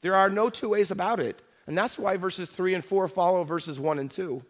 There 0.00 0.16
are 0.16 0.28
no 0.28 0.50
two 0.50 0.70
ways 0.70 0.90
about 0.90 1.20
it. 1.20 1.40
And 1.68 1.76
that's 1.76 1.98
why 1.98 2.16
verses 2.16 2.48
3 2.48 2.72
and 2.72 2.84
4 2.84 3.08
follow 3.08 3.44
verses 3.44 3.78
1 3.78 3.98
and 3.98 4.10
2. 4.10 4.42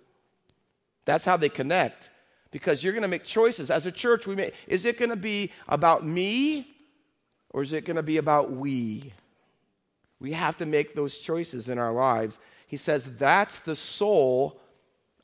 That's 1.04 1.24
how 1.24 1.37
they 1.37 1.48
connect. 1.48 2.11
Because 2.52 2.83
you're 2.83 2.92
going 2.92 3.02
to 3.02 3.09
make 3.09 3.24
choices. 3.24 3.72
As 3.72 3.87
a 3.87 3.92
church, 3.92 4.28
we 4.28 4.37
may, 4.37 4.52
is 4.68 4.87
it 4.87 4.98
going 4.98 5.11
to 5.11 5.16
be 5.16 5.50
about 5.66 6.07
me 6.07 6.68
or 7.50 7.62
is 7.62 7.72
it 7.72 7.85
going 7.85 7.96
to 7.96 8.04
be 8.04 8.18
about 8.18 8.52
we? 8.52 9.12
We 10.20 10.33
have 10.33 10.59
to 10.59 10.66
make 10.66 10.94
those 10.94 11.18
choices 11.18 11.68
in 11.68 11.76
our 11.76 11.92
lives. 11.92 12.38
He 12.68 12.76
says 12.76 13.16
that's 13.16 13.59
the 13.59 13.74
soul 13.74 14.61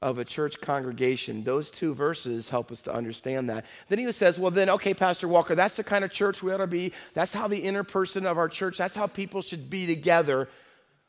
of 0.02 0.18
a 0.18 0.24
church 0.24 0.60
congregation. 0.60 1.44
Those 1.44 1.70
two 1.70 1.94
verses 1.94 2.48
help 2.48 2.72
us 2.72 2.82
to 2.82 2.92
understand 2.92 3.48
that. 3.50 3.66
Then 3.88 4.00
he 4.00 4.10
says, 4.10 4.36
Well, 4.36 4.50
then, 4.50 4.68
okay, 4.68 4.94
Pastor 4.94 5.28
Walker, 5.28 5.54
that's 5.54 5.76
the 5.76 5.84
kind 5.84 6.04
of 6.04 6.10
church 6.10 6.42
we 6.42 6.52
ought 6.52 6.56
to 6.56 6.66
be. 6.66 6.92
That's 7.14 7.32
how 7.32 7.46
the 7.46 7.58
inner 7.58 7.84
person 7.84 8.26
of 8.26 8.36
our 8.36 8.48
church, 8.48 8.78
that's 8.78 8.96
how 8.96 9.06
people 9.06 9.42
should 9.42 9.70
be 9.70 9.86
together. 9.86 10.48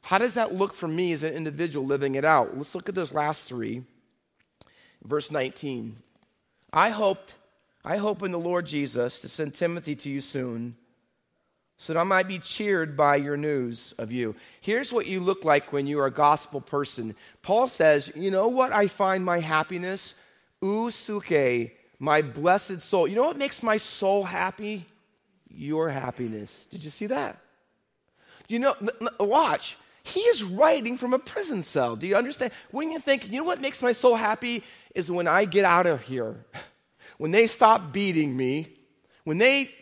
How 0.05 0.19
does 0.19 0.35
that 0.35 0.53
look 0.53 0.75
for 0.75 0.87
me 0.87 1.13
as 1.13 1.23
an 1.23 1.33
individual 1.33 1.83
living 1.83 2.13
it 2.13 2.23
out? 2.23 2.55
Let's 2.55 2.75
look 2.75 2.87
at 2.87 2.93
those 2.93 3.11
last 3.11 3.45
three. 3.45 3.81
Verse 5.03 5.31
19. 5.31 5.95
I 6.71 6.91
hoped, 6.91 7.33
I 7.83 7.97
hope 7.97 8.21
in 8.21 8.31
the 8.31 8.37
Lord 8.37 8.67
Jesus 8.67 9.21
to 9.21 9.27
send 9.27 9.55
Timothy 9.55 9.95
to 9.95 10.09
you 10.11 10.21
soon 10.21 10.75
so 11.79 11.91
that 11.91 11.99
I 11.99 12.03
might 12.03 12.27
be 12.27 12.37
cheered 12.37 12.95
by 12.95 13.15
your 13.15 13.35
news 13.35 13.95
of 13.97 14.11
you. 14.11 14.35
Here's 14.61 14.93
what 14.93 15.07
you 15.07 15.19
look 15.19 15.43
like 15.43 15.73
when 15.73 15.87
you 15.87 15.99
are 15.99 16.05
a 16.05 16.11
gospel 16.11 16.61
person. 16.61 17.15
Paul 17.41 17.67
says, 17.67 18.11
You 18.15 18.29
know 18.29 18.47
what 18.47 18.71
I 18.71 18.85
find 18.85 19.25
my 19.25 19.39
happiness? 19.39 20.13
Usuke, 20.61 21.71
my 21.97 22.21
blessed 22.21 22.79
soul. 22.79 23.07
You 23.07 23.15
know 23.15 23.25
what 23.25 23.37
makes 23.37 23.63
my 23.63 23.77
soul 23.77 24.23
happy? 24.23 24.85
Your 25.49 25.89
happiness. 25.89 26.67
Did 26.67 26.83
you 26.83 26.91
see 26.91 27.07
that? 27.07 27.39
You 28.47 28.59
know, 28.59 28.75
watch. 29.19 29.77
He 30.05 30.21
is 30.21 30.43
writing 30.43 30.97
from 30.97 31.13
a 31.13 31.19
prison 31.19 31.63
cell. 31.63 31.95
Do 31.95 32.05
you 32.05 32.15
understand? 32.15 32.51
When 32.71 32.91
you 32.91 32.99
think, 32.99 33.29
you 33.29 33.39
know 33.39 33.43
what 33.43 33.59
makes 33.59 33.81
my 33.81 33.91
soul 33.91 34.15
happy 34.15 34.63
is 34.93 35.11
when 35.11 35.27
I 35.27 35.45
get 35.45 35.65
out 35.65 35.87
of 35.87 36.03
here. 36.03 36.45
When 37.17 37.31
they 37.31 37.47
stop 37.47 37.93
beating 37.93 38.35
me, 38.35 38.67
when 39.23 39.37
they 39.37 39.73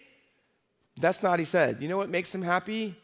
that's 0.98 1.24
not, 1.24 1.40
he 1.40 1.46
said. 1.46 1.82
You 1.82 1.88
know 1.88 1.98
what 1.98 2.10
makes 2.10 2.34
him 2.34 2.42
happy? 2.42 2.96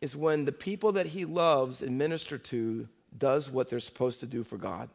Is 0.00 0.14
when 0.14 0.44
the 0.44 0.52
people 0.52 0.92
that 0.92 1.06
he 1.06 1.24
loves 1.24 1.82
and 1.82 1.98
minister 1.98 2.38
to 2.38 2.88
does 3.16 3.50
what 3.50 3.68
they're 3.68 3.80
supposed 3.80 4.20
to 4.20 4.26
do 4.26 4.42
for 4.44 4.56
God. 4.56 4.88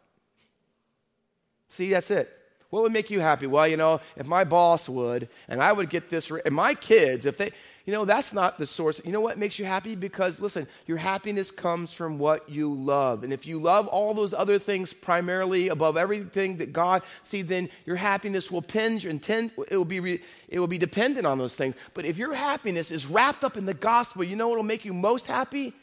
See, 1.67 1.89
that's 1.89 2.11
it. 2.11 2.35
What 2.69 2.83
would 2.83 2.91
make 2.91 3.09
you 3.09 3.19
happy? 3.19 3.47
Well, 3.47 3.67
you 3.67 3.77
know, 3.77 3.99
if 4.15 4.27
my 4.27 4.43
boss 4.43 4.87
would, 4.87 5.27
and 5.47 5.61
I 5.61 5.71
would 5.71 5.89
get 5.89 6.09
this, 6.09 6.31
and 6.31 6.53
my 6.53 6.75
kids, 6.75 7.25
if 7.25 7.37
they, 7.37 7.51
you 7.85 7.93
know, 7.93 8.05
that's 8.05 8.33
not 8.33 8.57
the 8.57 8.65
source. 8.65 9.01
You 9.03 9.11
know 9.11 9.21
what 9.21 9.37
makes 9.37 9.57
you 9.57 9.65
happy? 9.65 9.95
Because, 9.95 10.39
listen, 10.39 10.67
your 10.85 10.97
happiness 10.97 11.51
comes 11.51 11.91
from 11.91 12.17
what 12.19 12.49
you 12.49 12.73
love. 12.73 13.23
And 13.23 13.33
if 13.33 13.47
you 13.47 13.59
love 13.59 13.87
all 13.87 14.13
those 14.13 14.33
other 14.33 14.59
things 14.59 14.93
primarily 14.93 15.69
above 15.69 15.97
everything 15.97 16.57
that 16.57 16.73
God, 16.73 17.03
see, 17.23 17.41
then 17.41 17.69
your 17.85 17.95
happiness 17.95 18.51
will 18.51 18.61
pinge 18.61 19.09
and 19.09 19.21
tend, 19.21 19.51
it 19.69 19.77
will 19.77 19.85
be, 19.85 19.99
re, 19.99 20.21
it 20.47 20.59
will 20.59 20.67
be 20.67 20.77
dependent 20.77 21.25
on 21.25 21.37
those 21.37 21.55
things. 21.55 21.75
But 21.93 22.05
if 22.05 22.17
your 22.17 22.33
happiness 22.33 22.91
is 22.91 23.05
wrapped 23.05 23.43
up 23.43 23.57
in 23.57 23.65
the 23.65 23.73
gospel, 23.73 24.23
you 24.23 24.35
know 24.35 24.47
what 24.47 24.57
will 24.57 24.63
make 24.63 24.85
you 24.85 24.93
most 24.93 25.27
happy? 25.27 25.73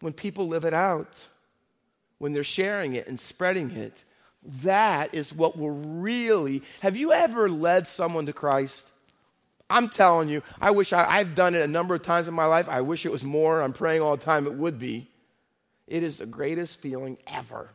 When 0.00 0.12
people 0.12 0.48
live 0.48 0.64
it 0.64 0.74
out, 0.74 1.28
when 2.18 2.32
they're 2.32 2.44
sharing 2.44 2.94
it 2.94 3.06
and 3.06 3.18
spreading 3.18 3.70
it 3.70 4.04
that 4.42 5.14
is 5.14 5.34
what 5.34 5.58
will 5.58 5.70
really. 5.70 6.62
Have 6.80 6.96
you 6.96 7.12
ever 7.12 7.48
led 7.48 7.86
someone 7.86 8.26
to 8.26 8.32
Christ? 8.32 8.89
I'm 9.70 9.88
telling 9.88 10.28
you, 10.28 10.42
I 10.60 10.72
wish 10.72 10.92
I, 10.92 11.06
I've 11.08 11.34
done 11.34 11.54
it 11.54 11.62
a 11.62 11.68
number 11.68 11.94
of 11.94 12.02
times 12.02 12.28
in 12.28 12.34
my 12.34 12.46
life. 12.46 12.68
I 12.68 12.80
wish 12.80 13.06
it 13.06 13.12
was 13.12 13.24
more. 13.24 13.62
I'm 13.62 13.72
praying 13.72 14.02
all 14.02 14.16
the 14.16 14.24
time 14.24 14.46
it 14.46 14.54
would 14.54 14.78
be. 14.78 15.08
It 15.86 16.02
is 16.02 16.18
the 16.18 16.26
greatest 16.26 16.80
feeling 16.80 17.16
ever. 17.26 17.70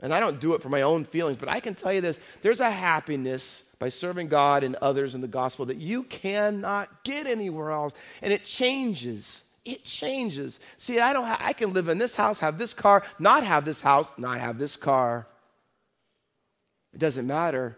And 0.00 0.12
I 0.12 0.20
don't 0.20 0.40
do 0.40 0.54
it 0.54 0.62
for 0.62 0.68
my 0.68 0.82
own 0.82 1.04
feelings, 1.04 1.36
but 1.36 1.48
I 1.48 1.60
can 1.60 1.74
tell 1.74 1.92
you 1.92 2.00
this 2.00 2.18
there's 2.42 2.60
a 2.60 2.70
happiness 2.70 3.64
by 3.78 3.88
serving 3.88 4.28
God 4.28 4.64
and 4.64 4.76
others 4.76 5.14
in 5.14 5.20
the 5.20 5.28
gospel 5.28 5.66
that 5.66 5.78
you 5.78 6.02
cannot 6.04 7.04
get 7.04 7.26
anywhere 7.26 7.70
else. 7.70 7.94
And 8.20 8.32
it 8.32 8.44
changes. 8.44 9.44
It 9.64 9.84
changes. 9.84 10.60
See, 10.76 11.00
I 11.00 11.12
don't 11.12 11.24
ha- 11.24 11.40
I 11.40 11.52
can 11.52 11.72
live 11.72 11.88
in 11.88 11.98
this 11.98 12.14
house, 12.14 12.38
have 12.40 12.58
this 12.58 12.74
car, 12.74 13.02
not 13.18 13.44
have 13.44 13.64
this 13.64 13.80
house, 13.80 14.12
not 14.18 14.38
have 14.40 14.58
this 14.58 14.76
car. 14.76 15.26
It 16.92 16.98
doesn't 16.98 17.26
matter. 17.26 17.76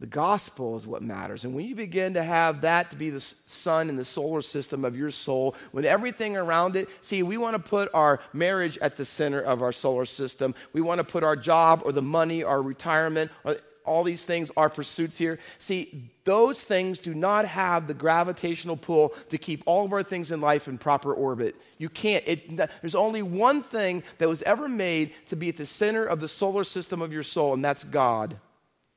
The 0.00 0.06
gospel 0.06 0.76
is 0.76 0.86
what 0.86 1.02
matters. 1.02 1.44
And 1.44 1.54
when 1.54 1.66
you 1.66 1.74
begin 1.74 2.14
to 2.14 2.22
have 2.22 2.60
that 2.60 2.92
to 2.92 2.96
be 2.96 3.10
the 3.10 3.20
sun 3.20 3.88
in 3.88 3.96
the 3.96 4.04
solar 4.04 4.42
system 4.42 4.84
of 4.84 4.96
your 4.96 5.10
soul, 5.10 5.56
when 5.72 5.84
everything 5.84 6.36
around 6.36 6.76
it, 6.76 6.88
see, 7.00 7.24
we 7.24 7.36
want 7.36 7.54
to 7.54 7.58
put 7.58 7.90
our 7.92 8.20
marriage 8.32 8.78
at 8.78 8.96
the 8.96 9.04
center 9.04 9.40
of 9.40 9.60
our 9.60 9.72
solar 9.72 10.04
system. 10.04 10.54
We 10.72 10.82
want 10.82 10.98
to 10.98 11.04
put 11.04 11.24
our 11.24 11.34
job 11.34 11.82
or 11.84 11.90
the 11.90 12.02
money, 12.02 12.44
our 12.44 12.62
retirement, 12.62 13.32
or 13.42 13.56
all 13.84 14.04
these 14.04 14.24
things, 14.24 14.52
our 14.56 14.70
pursuits 14.70 15.18
here. 15.18 15.40
See, 15.58 16.12
those 16.22 16.60
things 16.62 17.00
do 17.00 17.12
not 17.12 17.46
have 17.46 17.88
the 17.88 17.94
gravitational 17.94 18.76
pull 18.76 19.14
to 19.30 19.38
keep 19.38 19.64
all 19.66 19.84
of 19.84 19.92
our 19.92 20.04
things 20.04 20.30
in 20.30 20.40
life 20.40 20.68
in 20.68 20.78
proper 20.78 21.12
orbit. 21.12 21.56
You 21.78 21.88
can't. 21.88 22.22
It, 22.28 22.56
there's 22.82 22.94
only 22.94 23.22
one 23.22 23.62
thing 23.62 24.04
that 24.18 24.28
was 24.28 24.42
ever 24.42 24.68
made 24.68 25.12
to 25.26 25.36
be 25.36 25.48
at 25.48 25.56
the 25.56 25.66
center 25.66 26.04
of 26.04 26.20
the 26.20 26.28
solar 26.28 26.62
system 26.62 27.02
of 27.02 27.12
your 27.12 27.24
soul, 27.24 27.54
and 27.54 27.64
that's 27.64 27.82
God 27.82 28.36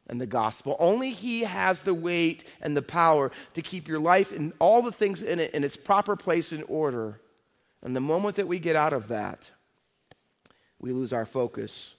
and 0.08 0.20
the 0.20 0.28
gospel. 0.28 0.76
Only 0.80 1.12
He 1.12 1.42
has 1.42 1.82
the 1.82 1.94
weight 1.94 2.44
and 2.62 2.76
the 2.76 2.82
power 2.82 3.32
to 3.54 3.62
keep 3.62 3.88
your 3.88 4.00
life 4.00 4.32
and 4.32 4.54
all 4.60 4.82
the 4.82 4.92
things 4.92 5.22
in 5.22 5.40
it 5.40 5.54
in 5.54 5.64
its 5.64 5.78
proper 5.78 6.16
place 6.16 6.52
and 6.52 6.64
order. 6.68 7.20
And 7.82 7.96
the 7.96 8.02
moment 8.02 8.36
that 8.36 8.48
we 8.48 8.60
get 8.60 8.76
out 8.76 8.94
of 8.94 9.08
that, 9.08 9.50
we 10.80 10.92
lose 10.92 11.14
our 11.14 11.26
focus. 11.26 11.96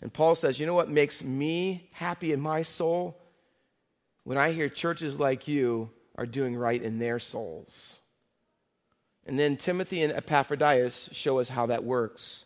And 0.00 0.12
Paul 0.12 0.34
says, 0.34 0.58
You 0.58 0.66
know 0.66 0.74
what 0.74 0.88
makes 0.88 1.22
me 1.22 1.88
happy 1.92 2.32
in 2.32 2.40
my 2.40 2.62
soul? 2.62 3.20
When 4.24 4.38
I 4.38 4.52
hear 4.52 4.68
churches 4.68 5.18
like 5.18 5.48
you 5.48 5.90
are 6.16 6.26
doing 6.26 6.56
right 6.56 6.80
in 6.80 6.98
their 6.98 7.18
souls. 7.18 8.00
And 9.26 9.38
then 9.38 9.56
Timothy 9.56 10.02
and 10.02 10.12
Epaphroditus 10.12 11.10
show 11.12 11.38
us 11.38 11.48
how 11.48 11.66
that 11.66 11.84
works. 11.84 12.44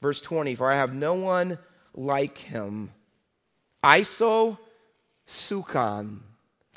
Verse 0.00 0.20
20 0.20 0.54
For 0.54 0.70
I 0.70 0.76
have 0.76 0.94
no 0.94 1.14
one 1.14 1.58
like 1.94 2.38
him 2.38 2.90
Iso 3.84 4.58
Sukan. 5.26 6.18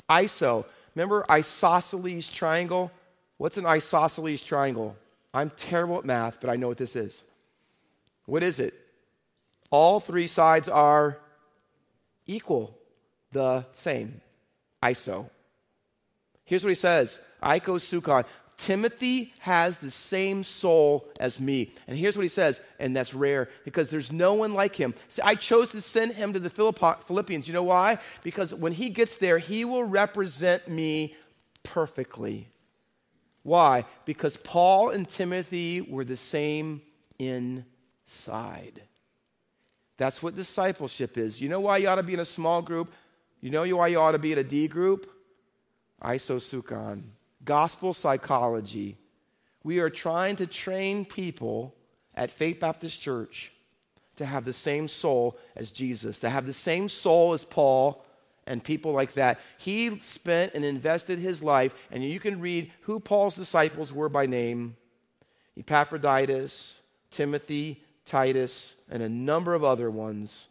Iso. 0.08 0.64
Remember 0.94 1.24
isosceles 1.30 2.30
triangle? 2.30 2.90
What's 3.38 3.56
an 3.56 3.66
isosceles 3.66 4.42
triangle? 4.42 4.96
I'm 5.32 5.50
terrible 5.50 5.98
at 5.98 6.04
math, 6.04 6.40
but 6.40 6.50
I 6.50 6.56
know 6.56 6.68
what 6.68 6.78
this 6.78 6.96
is. 6.96 7.24
What 8.26 8.42
is 8.42 8.58
it? 8.58 8.74
All 9.70 10.00
three 10.00 10.26
sides 10.26 10.68
are 10.68 11.18
equal, 12.26 12.76
the 13.32 13.64
same. 13.72 14.20
Iso. 14.82 15.28
Here's 16.44 16.64
what 16.64 16.70
he 16.70 16.74
says 16.74 17.20
Iko 17.42 17.78
Sukan. 17.78 18.24
Timothy 18.58 19.32
has 19.38 19.78
the 19.78 19.90
same 19.90 20.42
soul 20.42 21.08
as 21.20 21.38
me. 21.38 21.70
And 21.86 21.96
here's 21.96 22.16
what 22.16 22.24
he 22.24 22.28
says, 22.28 22.60
and 22.80 22.94
that's 22.94 23.14
rare 23.14 23.48
because 23.64 23.88
there's 23.88 24.10
no 24.10 24.34
one 24.34 24.52
like 24.52 24.74
him. 24.74 24.94
See, 25.08 25.22
I 25.22 25.36
chose 25.36 25.70
to 25.70 25.80
send 25.80 26.14
him 26.14 26.32
to 26.32 26.40
the 26.40 26.50
Philippians. 26.50 27.46
You 27.46 27.54
know 27.54 27.62
why? 27.62 27.98
Because 28.22 28.52
when 28.52 28.72
he 28.72 28.90
gets 28.90 29.16
there, 29.16 29.38
he 29.38 29.64
will 29.64 29.84
represent 29.84 30.68
me 30.68 31.14
perfectly. 31.62 32.48
Why? 33.44 33.84
Because 34.04 34.36
Paul 34.36 34.90
and 34.90 35.08
Timothy 35.08 35.80
were 35.80 36.04
the 36.04 36.16
same 36.16 36.82
inside. 37.18 38.82
That's 39.98 40.20
what 40.20 40.34
discipleship 40.34 41.16
is. 41.16 41.40
You 41.40 41.48
know 41.48 41.60
why 41.60 41.76
you 41.76 41.88
ought 41.88 41.94
to 41.94 42.02
be 42.02 42.14
in 42.14 42.20
a 42.20 42.24
small 42.24 42.60
group? 42.60 42.92
You 43.40 43.50
know 43.50 43.64
why 43.76 43.86
you 43.86 44.00
ought 44.00 44.12
to 44.12 44.18
be 44.18 44.32
in 44.32 44.38
a 44.38 44.44
D 44.44 44.66
group? 44.66 45.08
Isosukon 46.02 47.02
gospel 47.44 47.94
psychology. 47.94 48.96
We 49.62 49.78
are 49.80 49.90
trying 49.90 50.36
to 50.36 50.46
train 50.46 51.04
people 51.04 51.74
at 52.14 52.30
Faith 52.30 52.60
Baptist 52.60 53.00
Church 53.00 53.52
to 54.16 54.26
have 54.26 54.44
the 54.44 54.52
same 54.52 54.88
soul 54.88 55.38
as 55.56 55.70
Jesus, 55.70 56.18
to 56.20 56.30
have 56.30 56.46
the 56.46 56.52
same 56.52 56.88
soul 56.88 57.32
as 57.32 57.44
Paul 57.44 58.04
and 58.46 58.64
people 58.64 58.92
like 58.92 59.12
that. 59.12 59.38
He 59.58 59.98
spent 60.00 60.54
and 60.54 60.64
invested 60.64 61.18
his 61.18 61.42
life, 61.42 61.74
and 61.90 62.02
you 62.02 62.18
can 62.18 62.40
read 62.40 62.72
who 62.82 62.98
Paul's 62.98 63.34
disciples 63.34 63.92
were 63.92 64.08
by 64.08 64.26
name 64.26 64.76
Epaphroditus, 65.56 66.80
Timothy, 67.10 67.82
Titus, 68.04 68.74
and 68.90 69.02
a 69.02 69.08
number 69.08 69.54
of 69.54 69.64
other 69.64 69.90
ones 69.90 70.48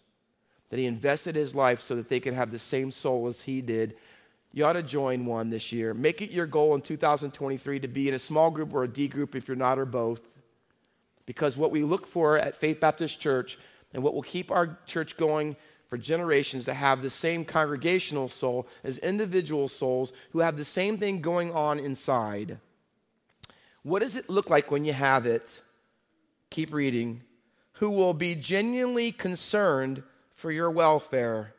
that 0.70 0.80
he 0.80 0.86
invested 0.86 1.36
his 1.36 1.56
life 1.56 1.82
so 1.82 1.96
that 1.96 2.10
they 2.10 2.20
could 2.20 2.34
have 2.34 2.52
the 2.52 2.60
same 2.60 2.92
soul 2.92 3.28
as 3.28 3.42
he 3.42 3.62
did 3.62 3.96
you 4.58 4.66
ought 4.66 4.74
to 4.74 4.82
join 4.82 5.28
one 5.28 5.52
this 5.52 5.72
year. 5.72 5.94
Make 5.94 6.20
it 6.24 6.32
your 6.32 6.48
goal 6.48 6.74
in 6.74 6.82
2023 6.82 7.82
to 7.82 7.88
be 7.88 8.08
in 8.08 8.16
a 8.16 8.20
small 8.20 8.50
group 8.50 8.74
or 8.74 8.84
a 8.84 8.88
D 8.88 9.08
group 9.08 9.36
if 9.36 9.48
you're 9.48 9.56
not 9.56 9.78
or 9.78 9.86
both. 9.86 10.20
Because 11.28 11.56
what 11.56 11.70
we 11.70 11.84
look 11.84 12.08
for 12.08 12.40
at 12.40 12.56
Faith 12.56 12.80
Baptist 12.80 13.20
Church 13.20 13.60
and 13.94 14.02
what 14.02 14.16
will 14.16 14.24
keep 14.24 14.50
our 14.50 14.80
church 14.88 15.16
going 15.16 15.58
for 15.90 15.98
generations 16.00 16.66
to 16.66 16.74
have 16.74 17.04
the 17.04 17.12
same 17.12 17.46
congregational 17.46 18.30
soul 18.30 18.68
as 18.84 18.98
individual 18.98 19.68
souls 19.68 20.12
who 20.32 20.40
have 20.40 20.58
the 20.58 20.66
same 20.66 20.98
thing 20.98 21.22
going 21.22 21.52
on 21.52 21.78
inside. 21.78 22.58
What 23.84 24.02
does 24.02 24.16
it 24.16 24.28
look 24.28 24.50
like 24.50 24.72
when 24.72 24.86
you 24.86 24.94
have 24.94 25.28
it? 25.28 25.62
Keep 26.50 26.74
reading. 26.74 27.22
Who 27.74 27.92
will 27.92 28.16
be 28.16 28.34
genuinely 28.34 29.12
concerned 29.12 30.02
for 30.34 30.52
your 30.52 30.72
welfare 30.72 31.54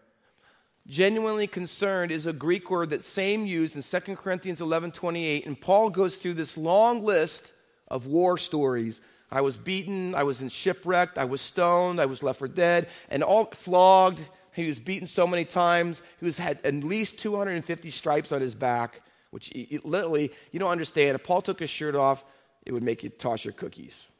genuinely 0.88 1.46
concerned 1.46 2.10
is 2.10 2.26
a 2.26 2.32
Greek 2.32 2.70
word 2.70 2.90
that 2.90 3.04
same 3.04 3.46
used 3.46 3.76
in 3.76 3.82
2 3.82 4.16
Corinthians 4.16 4.60
11 4.60 4.92
28. 4.92 5.46
And 5.46 5.60
Paul 5.60 5.90
goes 5.90 6.16
through 6.16 6.34
this 6.34 6.56
long 6.56 7.02
list 7.02 7.52
of 7.88 8.06
war 8.06 8.38
stories. 8.38 9.00
I 9.30 9.42
was 9.42 9.56
beaten, 9.56 10.14
I 10.14 10.22
was 10.22 10.40
in 10.40 10.48
shipwrecked, 10.48 11.18
I 11.18 11.26
was 11.26 11.40
stoned, 11.40 12.00
I 12.00 12.06
was 12.06 12.22
left 12.22 12.38
for 12.38 12.48
dead, 12.48 12.88
and 13.10 13.22
all 13.22 13.44
flogged. 13.46 14.20
He 14.54 14.66
was 14.66 14.80
beaten 14.80 15.06
so 15.06 15.26
many 15.26 15.44
times. 15.44 16.02
He 16.18 16.24
was 16.24 16.38
had 16.38 16.58
at 16.64 16.74
least 16.74 17.18
250 17.18 17.90
stripes 17.90 18.32
on 18.32 18.40
his 18.40 18.54
back, 18.54 19.02
which 19.30 19.48
he, 19.48 19.78
literally, 19.84 20.32
you 20.50 20.58
don't 20.58 20.70
understand. 20.70 21.14
If 21.14 21.24
Paul 21.24 21.42
took 21.42 21.60
his 21.60 21.70
shirt 21.70 21.94
off, 21.94 22.24
it 22.64 22.72
would 22.72 22.82
make 22.82 23.04
you 23.04 23.10
toss 23.10 23.44
your 23.44 23.52
cookies. 23.52 24.10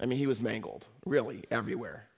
I 0.00 0.06
mean, 0.06 0.18
he 0.18 0.26
was 0.26 0.40
mangled, 0.40 0.86
really, 1.06 1.44
everywhere. 1.50 2.08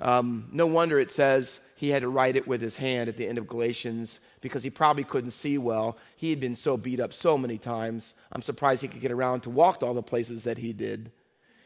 Um, 0.00 0.48
no 0.52 0.66
wonder 0.66 0.98
it 0.98 1.10
says 1.10 1.60
he 1.76 1.90
had 1.90 2.02
to 2.02 2.08
write 2.08 2.36
it 2.36 2.46
with 2.46 2.60
his 2.60 2.76
hand 2.76 3.08
at 3.08 3.16
the 3.16 3.26
end 3.26 3.38
of 3.38 3.46
Galatians 3.46 4.20
because 4.40 4.62
he 4.62 4.70
probably 4.70 5.04
couldn't 5.04 5.30
see 5.30 5.58
well. 5.58 5.96
He 6.16 6.30
had 6.30 6.40
been 6.40 6.54
so 6.54 6.76
beat 6.76 7.00
up 7.00 7.12
so 7.12 7.38
many 7.38 7.58
times. 7.58 8.14
I'm 8.32 8.42
surprised 8.42 8.82
he 8.82 8.88
could 8.88 9.00
get 9.00 9.12
around 9.12 9.42
to 9.42 9.50
walk 9.50 9.80
to 9.80 9.86
all 9.86 9.94
the 9.94 10.02
places 10.02 10.44
that 10.44 10.58
he 10.58 10.72
did. 10.72 11.10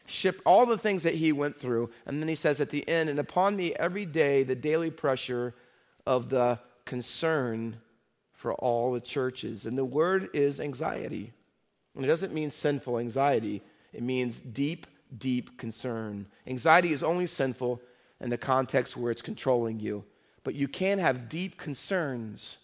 Ship 0.05 0.41
all 0.45 0.65
the 0.65 0.77
things 0.77 1.03
that 1.03 1.15
he 1.15 1.31
went 1.31 1.57
through. 1.57 1.89
And 2.05 2.21
then 2.21 2.27
he 2.27 2.35
says 2.35 2.59
at 2.59 2.69
the 2.69 2.87
end, 2.87 3.09
and 3.09 3.19
upon 3.19 3.55
me 3.55 3.73
every 3.75 4.05
day 4.05 4.43
the 4.43 4.55
daily 4.55 4.89
pressure 4.89 5.53
of 6.05 6.29
the 6.29 6.59
concern 6.85 7.77
for 8.33 8.53
all 8.55 8.91
the 8.91 9.01
churches. 9.01 9.65
And 9.65 9.77
the 9.77 9.85
word 9.85 10.29
is 10.33 10.59
anxiety. 10.59 11.33
And 11.95 12.05
it 12.05 12.07
doesn't 12.07 12.33
mean 12.33 12.49
sinful 12.49 12.97
anxiety, 12.99 13.61
it 13.91 14.01
means 14.03 14.39
deep, 14.39 14.87
deep 15.17 15.57
concern. 15.57 16.27
Anxiety 16.47 16.93
is 16.93 17.03
only 17.03 17.25
sinful 17.25 17.81
in 18.21 18.29
the 18.29 18.37
context 18.37 18.97
where 18.97 19.11
it's 19.11 19.21
controlling 19.21 19.79
you. 19.79 20.03
But 20.43 20.55
you 20.55 20.67
can 20.67 20.99
have 20.99 21.29
deep 21.29 21.57
concerns. 21.57 22.57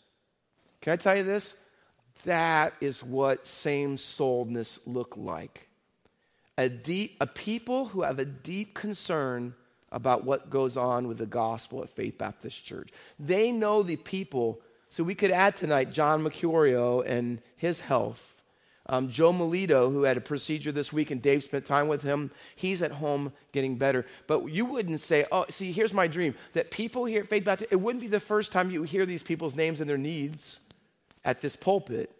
Can 0.81 0.93
I 0.93 0.95
tell 0.95 1.15
you 1.15 1.23
this? 1.23 1.55
That 2.23 2.73
is 2.81 3.03
what 3.03 3.47
same 3.47 3.97
souledness 3.97 4.79
look 4.85 5.15
like. 5.17 5.67
A 6.57 6.69
deep 6.69 7.17
a 7.19 7.27
people 7.27 7.85
who 7.85 8.03
have 8.03 8.17
a 8.17 8.25
deep 8.25 8.73
concern 8.73 9.53
about 9.91 10.23
what 10.23 10.49
goes 10.49 10.77
on 10.77 11.07
with 11.07 11.17
the 11.17 11.25
gospel 11.25 11.83
at 11.83 11.89
Faith 11.89 12.17
Baptist 12.17 12.65
Church. 12.65 12.89
They 13.19 13.51
know 13.51 13.83
the 13.83 13.97
people. 13.97 14.61
So 14.89 15.03
we 15.03 15.15
could 15.15 15.31
add 15.31 15.55
tonight 15.55 15.91
John 15.91 16.23
Mercurio 16.23 17.03
and 17.05 17.41
his 17.57 17.81
health 17.81 18.34
um, 18.87 19.09
Joe 19.09 19.33
Melito, 19.33 19.89
who 19.89 20.03
had 20.03 20.17
a 20.17 20.21
procedure 20.21 20.71
this 20.71 20.93
week, 20.93 21.11
and 21.11 21.21
Dave 21.21 21.43
spent 21.43 21.65
time 21.65 21.87
with 21.87 22.03
him, 22.03 22.31
he's 22.55 22.81
at 22.81 22.91
home 22.91 23.33
getting 23.51 23.77
better. 23.77 24.05
But 24.27 24.45
you 24.47 24.65
wouldn't 24.65 24.99
say, 24.99 25.25
oh, 25.31 25.45
see, 25.49 25.71
here's 25.71 25.93
my 25.93 26.07
dream 26.07 26.35
that 26.53 26.71
people 26.71 27.05
here 27.05 27.21
at 27.21 27.27
Faith 27.27 27.45
Baptist, 27.45 27.71
it 27.71 27.77
wouldn't 27.77 28.01
be 28.01 28.07
the 28.07 28.19
first 28.19 28.51
time 28.51 28.69
you 28.69 28.83
hear 28.83 29.05
these 29.05 29.23
people's 29.23 29.55
names 29.55 29.81
and 29.81 29.89
their 29.89 29.97
needs 29.97 30.59
at 31.23 31.41
this 31.41 31.55
pulpit, 31.55 32.11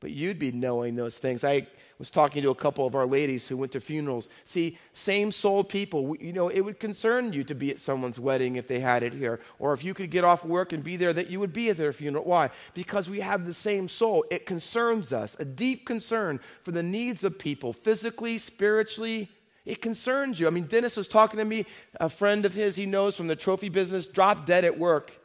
but 0.00 0.10
you'd 0.10 0.38
be 0.38 0.52
knowing 0.52 0.94
those 0.94 1.18
things. 1.18 1.42
I 1.42 1.66
was 1.98 2.10
talking 2.10 2.42
to 2.42 2.50
a 2.50 2.54
couple 2.54 2.86
of 2.86 2.94
our 2.94 3.06
ladies 3.06 3.48
who 3.48 3.56
went 3.56 3.72
to 3.72 3.80
funerals. 3.80 4.28
See, 4.44 4.78
same 4.92 5.32
soul 5.32 5.64
people, 5.64 6.16
you 6.20 6.32
know, 6.32 6.48
it 6.48 6.60
would 6.60 6.78
concern 6.78 7.32
you 7.32 7.42
to 7.44 7.54
be 7.54 7.70
at 7.70 7.80
someone's 7.80 8.20
wedding 8.20 8.56
if 8.56 8.68
they 8.68 8.80
had 8.80 9.02
it 9.02 9.14
here. 9.14 9.40
Or 9.58 9.72
if 9.72 9.82
you 9.82 9.94
could 9.94 10.10
get 10.10 10.24
off 10.24 10.44
work 10.44 10.72
and 10.72 10.84
be 10.84 10.96
there, 10.96 11.12
that 11.12 11.30
you 11.30 11.40
would 11.40 11.52
be 11.52 11.70
at 11.70 11.76
their 11.76 11.92
funeral. 11.92 12.24
Why? 12.24 12.50
Because 12.74 13.08
we 13.08 13.20
have 13.20 13.46
the 13.46 13.54
same 13.54 13.88
soul. 13.88 14.24
It 14.30 14.44
concerns 14.44 15.12
us, 15.12 15.36
a 15.38 15.44
deep 15.44 15.86
concern 15.86 16.40
for 16.62 16.72
the 16.72 16.82
needs 16.82 17.24
of 17.24 17.38
people, 17.38 17.72
physically, 17.72 18.38
spiritually. 18.38 19.30
It 19.64 19.80
concerns 19.80 20.38
you. 20.38 20.46
I 20.46 20.50
mean, 20.50 20.64
Dennis 20.64 20.96
was 20.96 21.08
talking 21.08 21.38
to 21.38 21.44
me, 21.44 21.66
a 21.98 22.08
friend 22.08 22.44
of 22.44 22.54
his 22.54 22.76
he 22.76 22.86
knows 22.86 23.16
from 23.16 23.26
the 23.26 23.36
trophy 23.36 23.68
business, 23.68 24.06
dropped 24.06 24.46
dead 24.46 24.64
at 24.64 24.78
work 24.78 25.20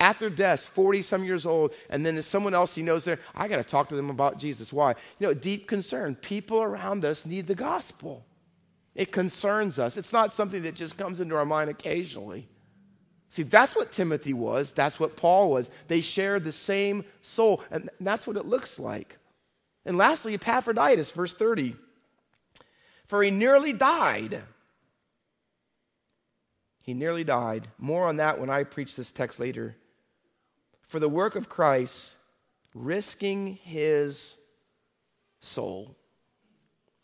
at 0.00 0.18
their 0.18 0.30
desk, 0.30 0.70
40 0.70 1.02
some 1.02 1.24
years 1.24 1.44
old, 1.44 1.74
and 1.90 2.06
then 2.06 2.14
there's 2.14 2.26
someone 2.26 2.54
else 2.54 2.74
he 2.74 2.82
knows 2.82 3.04
there. 3.04 3.18
I 3.34 3.48
got 3.48 3.56
to 3.56 3.64
talk 3.64 3.88
to 3.88 3.96
them 3.96 4.10
about 4.10 4.38
Jesus. 4.38 4.72
Why? 4.72 4.90
You 5.18 5.26
know, 5.26 5.34
deep 5.34 5.66
concern. 5.66 6.14
People 6.14 6.62
around 6.62 7.04
us 7.04 7.26
need 7.26 7.46
the 7.46 7.54
gospel. 7.54 8.24
It 8.94 9.10
concerns 9.12 9.78
us. 9.78 9.96
It's 9.96 10.12
not 10.12 10.32
something 10.32 10.62
that 10.62 10.74
just 10.74 10.96
comes 10.96 11.20
into 11.20 11.36
our 11.36 11.44
mind 11.44 11.70
occasionally. 11.70 12.48
See, 13.28 13.42
that's 13.42 13.74
what 13.76 13.92
Timothy 13.92 14.32
was. 14.32 14.72
That's 14.72 14.98
what 15.00 15.16
Paul 15.16 15.50
was. 15.50 15.70
They 15.88 16.00
shared 16.00 16.44
the 16.44 16.52
same 16.52 17.04
soul, 17.20 17.62
and 17.70 17.90
that's 18.00 18.26
what 18.26 18.36
it 18.36 18.46
looks 18.46 18.78
like. 18.78 19.18
And 19.84 19.98
lastly, 19.98 20.34
Epaphroditus, 20.34 21.10
verse 21.10 21.32
30. 21.32 21.74
For 23.06 23.22
he 23.22 23.30
nearly 23.30 23.72
died. 23.72 24.42
He 26.82 26.94
nearly 26.94 27.24
died. 27.24 27.68
More 27.78 28.06
on 28.06 28.16
that 28.16 28.38
when 28.40 28.48
I 28.48 28.62
preach 28.62 28.96
this 28.96 29.12
text 29.12 29.40
later 29.40 29.76
for 30.88 30.98
the 30.98 31.08
work 31.08 31.36
of 31.36 31.48
Christ, 31.48 32.16
risking 32.74 33.58
his 33.62 34.36
soul, 35.40 35.94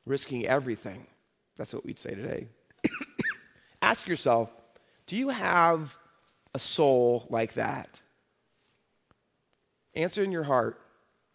risking 0.05 0.47
everything. 0.47 1.07
That's 1.57 1.73
what 1.73 1.85
we'd 1.85 1.99
say 1.99 2.15
today. 2.15 2.49
Ask 3.83 4.09
yourself 4.09 4.51
do 5.07 5.17
you 5.17 5.29
have 5.29 5.97
a 6.55 6.59
soul 6.59 7.27
like 7.29 7.55
that? 7.55 8.01
Answer 9.95 10.25
in 10.25 10.33
your 10.33 10.45
heart 10.45 10.81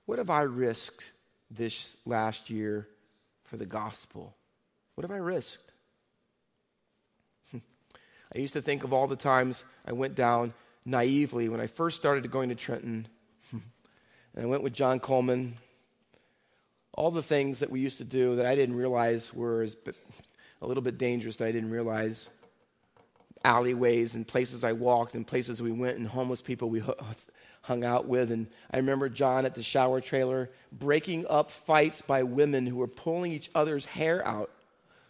what 0.06 0.18
have 0.18 0.32
I 0.32 0.42
risked 0.42 1.12
this 1.52 1.96
last 2.04 2.50
year 2.50 2.88
for 3.44 3.58
the 3.58 3.66
gospel? 3.68 4.36
What 4.96 5.04
have 5.04 5.12
I 5.12 5.20
risked? 5.20 5.72
I 7.54 8.40
used 8.40 8.54
to 8.54 8.62
think 8.62 8.84
of 8.84 8.92
all 8.92 9.06
the 9.06 9.16
times 9.16 9.64
I 9.86 9.92
went 9.92 10.16
down 10.16 10.54
naively 10.86 11.50
when 11.50 11.60
I 11.60 11.68
first 11.68 11.98
started 11.98 12.30
going 12.32 12.50
to 12.50 12.56
Trenton. 12.56 13.08
and 13.52 13.64
I 14.44 14.46
went 14.46 14.64
with 14.64 14.74
John 14.74 15.00
Coleman. 15.00 15.56
All 16.94 17.12
the 17.12 17.22
things 17.22 17.60
that 17.60 17.70
we 17.70 17.80
used 17.80 18.00
to 18.00 18.04
do 18.04 18.36
that 18.38 18.46
I 18.46 18.56
didn't 18.56 18.76
realize 18.76 19.34
were 19.34 19.68
a 20.62 20.68
little 20.68 20.84
bit 20.84 20.98
dangerous 20.98 21.38
that 21.38 21.48
I 21.48 21.52
didn't 21.52 21.70
realize. 21.70 22.30
Alleyways 23.46 24.16
and 24.16 24.28
places 24.28 24.66
I 24.66 24.74
walked 24.74 25.16
and 25.16 25.26
places 25.26 25.62
we 25.62 25.72
went 25.72 25.98
and 25.98 26.06
homeless 26.06 26.42
people 26.42 26.70
we 26.70 26.84
hung 27.62 27.84
out 27.86 28.06
with. 28.06 28.32
And 28.32 28.48
I 28.72 28.78
remember 28.78 29.08
John 29.08 29.46
at 29.46 29.56
the 29.56 29.64
shower 29.64 30.02
trailer 30.02 30.50
breaking 30.74 31.26
up 31.30 31.50
fights 31.50 32.02
by 32.02 32.24
women 32.24 32.66
who 32.66 32.76
were 32.76 32.88
pulling 32.88 33.32
each 33.32 33.50
other's 33.56 33.86
hair 33.86 34.28
out. 34.28 34.52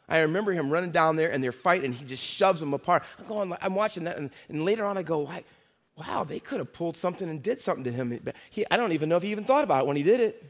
I 0.10 0.22
remember 0.22 0.52
him 0.52 0.70
running 0.72 0.92
down 0.92 1.16
there 1.16 1.32
and 1.32 1.44
they're 1.44 1.52
fighting. 1.52 1.86
And 1.86 1.94
he 1.94 2.04
just 2.04 2.24
shoves 2.24 2.60
them 2.60 2.74
apart. 2.74 3.04
I'm 3.20 3.28
going, 3.28 3.54
I'm 3.62 3.76
watching 3.76 4.06
that. 4.06 4.18
And, 4.18 4.32
and 4.50 4.66
later 4.66 4.86
on, 4.86 4.98
I 4.98 5.04
go, 5.04 5.32
wow, 6.00 6.24
they 6.24 6.40
could 6.40 6.60
have 6.60 6.72
pulled 6.72 6.96
something 6.96 7.30
and 7.30 7.44
did 7.44 7.60
something 7.60 7.84
to 7.84 7.92
him. 7.92 8.20
He, 8.50 8.66
I 8.72 8.78
don't 8.78 8.94
even 8.94 9.10
know 9.10 9.18
if 9.18 9.24
he 9.24 9.32
even 9.32 9.44
thought 9.44 9.64
about 9.64 9.84
it 9.84 9.88
when 9.88 9.98
he 9.98 10.04
did 10.04 10.20
it. 10.20 10.44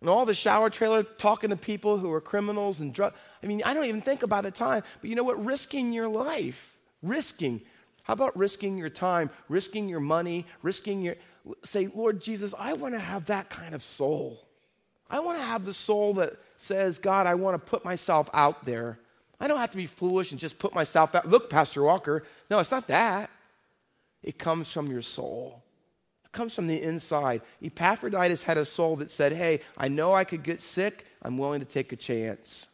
And 0.00 0.08
all 0.08 0.24
the 0.24 0.34
shower 0.34 0.70
trailer 0.70 1.02
talking 1.02 1.50
to 1.50 1.56
people 1.56 1.98
who 1.98 2.12
are 2.12 2.20
criminals 2.20 2.78
and 2.80 2.94
drug. 2.94 3.14
I 3.42 3.46
mean, 3.46 3.62
I 3.64 3.74
don't 3.74 3.86
even 3.86 4.00
think 4.00 4.22
about 4.22 4.44
the 4.44 4.52
time. 4.52 4.84
But 5.00 5.10
you 5.10 5.16
know 5.16 5.24
what? 5.24 5.44
Risking 5.44 5.92
your 5.92 6.08
life. 6.08 6.76
Risking. 7.02 7.62
How 8.04 8.14
about 8.14 8.36
risking 8.36 8.78
your 8.78 8.88
time, 8.90 9.28
risking 9.48 9.88
your 9.88 10.00
money, 10.00 10.46
risking 10.62 11.02
your. 11.02 11.16
Say, 11.64 11.88
Lord 11.88 12.20
Jesus, 12.20 12.54
I 12.58 12.74
want 12.74 12.94
to 12.94 13.00
have 13.00 13.26
that 13.26 13.50
kind 13.50 13.74
of 13.74 13.82
soul. 13.82 14.46
I 15.10 15.20
want 15.20 15.38
to 15.38 15.44
have 15.44 15.64
the 15.64 15.74
soul 15.74 16.14
that 16.14 16.34
says, 16.56 16.98
God, 16.98 17.26
I 17.26 17.34
want 17.34 17.54
to 17.54 17.70
put 17.70 17.84
myself 17.84 18.30
out 18.32 18.64
there. 18.64 18.98
I 19.40 19.48
don't 19.48 19.58
have 19.58 19.70
to 19.70 19.76
be 19.76 19.86
foolish 19.86 20.30
and 20.30 20.40
just 20.40 20.58
put 20.58 20.74
myself 20.74 21.14
out. 21.14 21.26
Look, 21.26 21.50
Pastor 21.50 21.82
Walker. 21.82 22.24
No, 22.50 22.58
it's 22.58 22.70
not 22.70 22.86
that. 22.88 23.30
It 24.22 24.38
comes 24.38 24.70
from 24.70 24.88
your 24.88 25.02
soul. 25.02 25.62
It 26.24 26.32
comes 26.32 26.54
from 26.54 26.66
the 26.66 26.82
inside. 26.82 27.42
Epaphroditus 27.62 28.42
had 28.42 28.58
a 28.58 28.64
soul 28.64 28.96
that 28.96 29.10
said, 29.10 29.32
Hey, 29.32 29.60
I 29.76 29.88
know 29.88 30.14
I 30.14 30.24
could 30.24 30.42
get 30.42 30.60
sick. 30.60 31.06
I'm 31.22 31.38
willing 31.38 31.60
to 31.60 31.66
take 31.66 31.92
a 31.92 31.96
chance. 31.96 32.68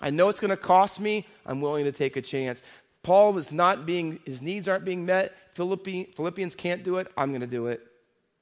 I 0.00 0.10
know 0.10 0.28
it's 0.28 0.40
going 0.40 0.50
to 0.50 0.56
cost 0.56 1.00
me. 1.00 1.26
I'm 1.46 1.60
willing 1.60 1.84
to 1.84 1.92
take 1.92 2.16
a 2.16 2.22
chance. 2.22 2.62
Paul 3.02 3.32
was 3.32 3.52
not 3.52 3.86
being, 3.86 4.18
his 4.24 4.42
needs 4.42 4.66
aren't 4.68 4.84
being 4.84 5.04
met. 5.04 5.34
Philippians 5.54 6.56
can't 6.56 6.82
do 6.82 6.96
it. 6.96 7.12
I'm 7.16 7.28
going 7.28 7.42
to 7.42 7.46
do 7.46 7.66
it. 7.66 7.86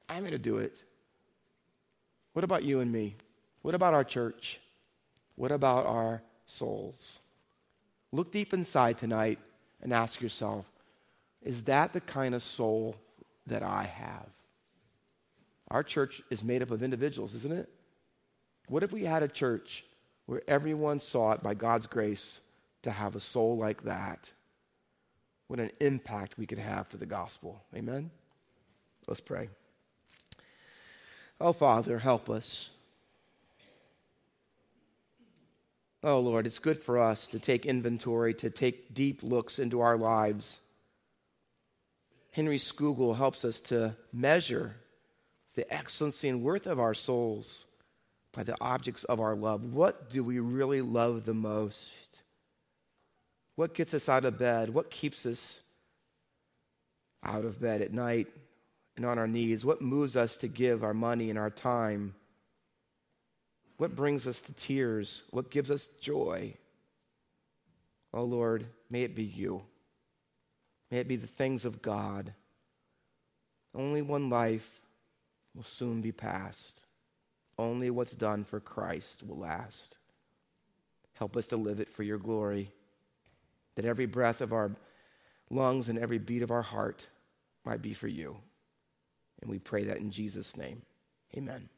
I'm 0.09 0.21
going 0.21 0.33
to 0.33 0.39
do 0.39 0.59
it. 0.59 0.83
What 2.33 2.45
about 2.45 2.63
you 2.63 2.81
and 2.81 2.91
me? 2.91 3.17
What 3.63 3.75
about 3.75 3.93
our 3.93 4.05
church? 4.05 4.61
What 5.37 5.53
about 5.53 5.87
our 5.87 6.23
souls? 6.47 7.21
Look 8.13 8.33
deep 8.33 8.55
inside 8.55 8.99
tonight 8.99 9.39
and 9.83 9.93
ask 9.93 10.21
yourself 10.21 10.72
is 11.45 11.65
that 11.65 11.93
the 11.93 12.01
kind 12.01 12.35
of 12.35 12.43
soul 12.43 12.97
that 13.47 13.63
I 13.63 13.85
have? 13.85 14.29
Our 15.69 15.83
church 15.83 16.23
is 16.31 16.45
made 16.45 16.63
up 16.63 16.71
of 16.71 16.83
individuals, 16.83 17.35
isn't 17.35 17.53
it? 17.53 17.69
What 18.69 18.83
if 18.83 18.93
we 18.93 19.05
had 19.05 19.23
a 19.23 19.29
church 19.29 19.85
where 20.27 20.43
everyone 20.47 21.01
sought 21.01 21.43
by 21.43 21.55
God's 21.55 21.87
grace 21.87 22.41
to 22.83 22.91
have 22.91 23.17
a 23.17 23.21
soul 23.21 23.57
like 23.57 23.83
that? 23.85 24.31
What 25.49 25.61
an 25.61 25.71
impact 25.81 26.39
we 26.39 26.47
could 26.47 26.59
have 26.59 26.87
for 26.87 26.97
the 26.97 27.07
gospel. 27.07 27.63
Amen? 27.77 28.11
Let's 29.07 29.21
pray. 29.21 29.49
Oh, 31.39 31.53
Father, 31.53 31.99
help 31.99 32.31
us. 32.31 32.71
Oh, 36.05 36.21
Lord, 36.21 36.47
it's 36.47 36.59
good 36.59 36.83
for 36.83 36.99
us 36.99 37.29
to 37.29 37.39
take 37.39 37.67
inventory, 37.67 38.33
to 38.35 38.49
take 38.49 38.95
deep 38.95 39.23
looks 39.23 39.59
into 39.59 39.81
our 39.81 39.97
lives. 39.99 40.62
Henry 42.33 42.57
Scougal 42.57 43.17
helps 43.17 43.45
us 43.45 43.61
to 43.61 43.95
measure 44.13 44.75
the 45.55 45.73
excellency 45.73 46.29
and 46.29 46.43
worth 46.43 46.67
of 46.67 46.81
our 46.81 46.95
souls 46.95 47.67
by 48.33 48.43
the 48.43 48.57
objects 48.61 49.05
of 49.05 49.21
our 49.21 49.37
love. 49.37 49.65
What 49.65 50.09
do 50.09 50.25
we 50.25 50.39
really 50.39 50.81
love 50.81 51.25
the 51.25 51.35
most? 51.35 51.93
What 53.57 53.75
gets 53.75 53.93
us 53.93 54.09
out 54.09 54.25
of 54.25 54.39
bed? 54.39 54.71
What 54.71 54.91
keeps 54.91 55.27
us 55.27 55.61
out 57.23 57.45
of 57.45 57.61
bed 57.61 57.83
at 57.83 57.93
night 57.93 58.29
and 58.97 59.05
on 59.05 59.19
our 59.19 59.29
knees? 59.29 59.65
What 59.65 59.83
moves 59.83 60.17
us 60.17 60.39
to 60.39 60.49
give 60.49 60.83
our 60.83 60.95
money 60.95 61.29
and 61.29 61.39
our 61.39 61.51
time? 61.51 62.15
What 63.77 63.95
brings 63.95 64.27
us 64.27 64.41
to 64.43 64.55
tears? 64.55 65.23
What 65.31 65.51
gives 65.51 65.71
us 65.71 65.89
joy? 66.01 66.55
Oh 68.15 68.25
Lord, 68.25 68.65
may 68.89 69.03
it 69.03 69.15
be 69.15 69.25
you. 69.25 69.63
May 70.93 70.99
it 70.99 71.09
be 71.09 71.17
the 71.17 71.27
things 71.27 71.65
of 71.65 71.81
God. 71.81 72.35
Only 73.75 74.03
one 74.03 74.29
life 74.29 74.83
will 75.55 75.63
soon 75.63 76.03
be 76.03 76.13
past. 76.13 76.83
Only 77.59 77.89
what's 77.89 78.13
done 78.13 78.45
for 78.45 78.61
Christ 78.61 79.23
will 79.27 79.39
last. 79.39 79.97
Help 81.15 81.39
us 81.39 81.47
to 81.47 81.57
live 81.57 81.81
it 81.81 81.89
for 81.89 82.03
your 82.03 82.19
glory, 82.19 82.71
that 83.75 83.87
every 83.87 84.05
breath 84.05 84.43
of 84.43 84.53
our 84.53 84.71
lungs 85.49 85.89
and 85.89 85.99
every 85.99 86.19
beat 86.19 86.43
of 86.43 86.51
our 86.51 86.63
heart 86.63 87.07
might 87.65 87.81
be 87.81 87.95
for 87.95 88.09
you. 88.09 88.37
And 89.41 89.51
we 89.51 89.59
pray 89.59 89.85
that 89.85 89.97
in 89.97 90.11
Jesus' 90.11 90.59
name. 90.59 90.83
Amen. 91.35 91.71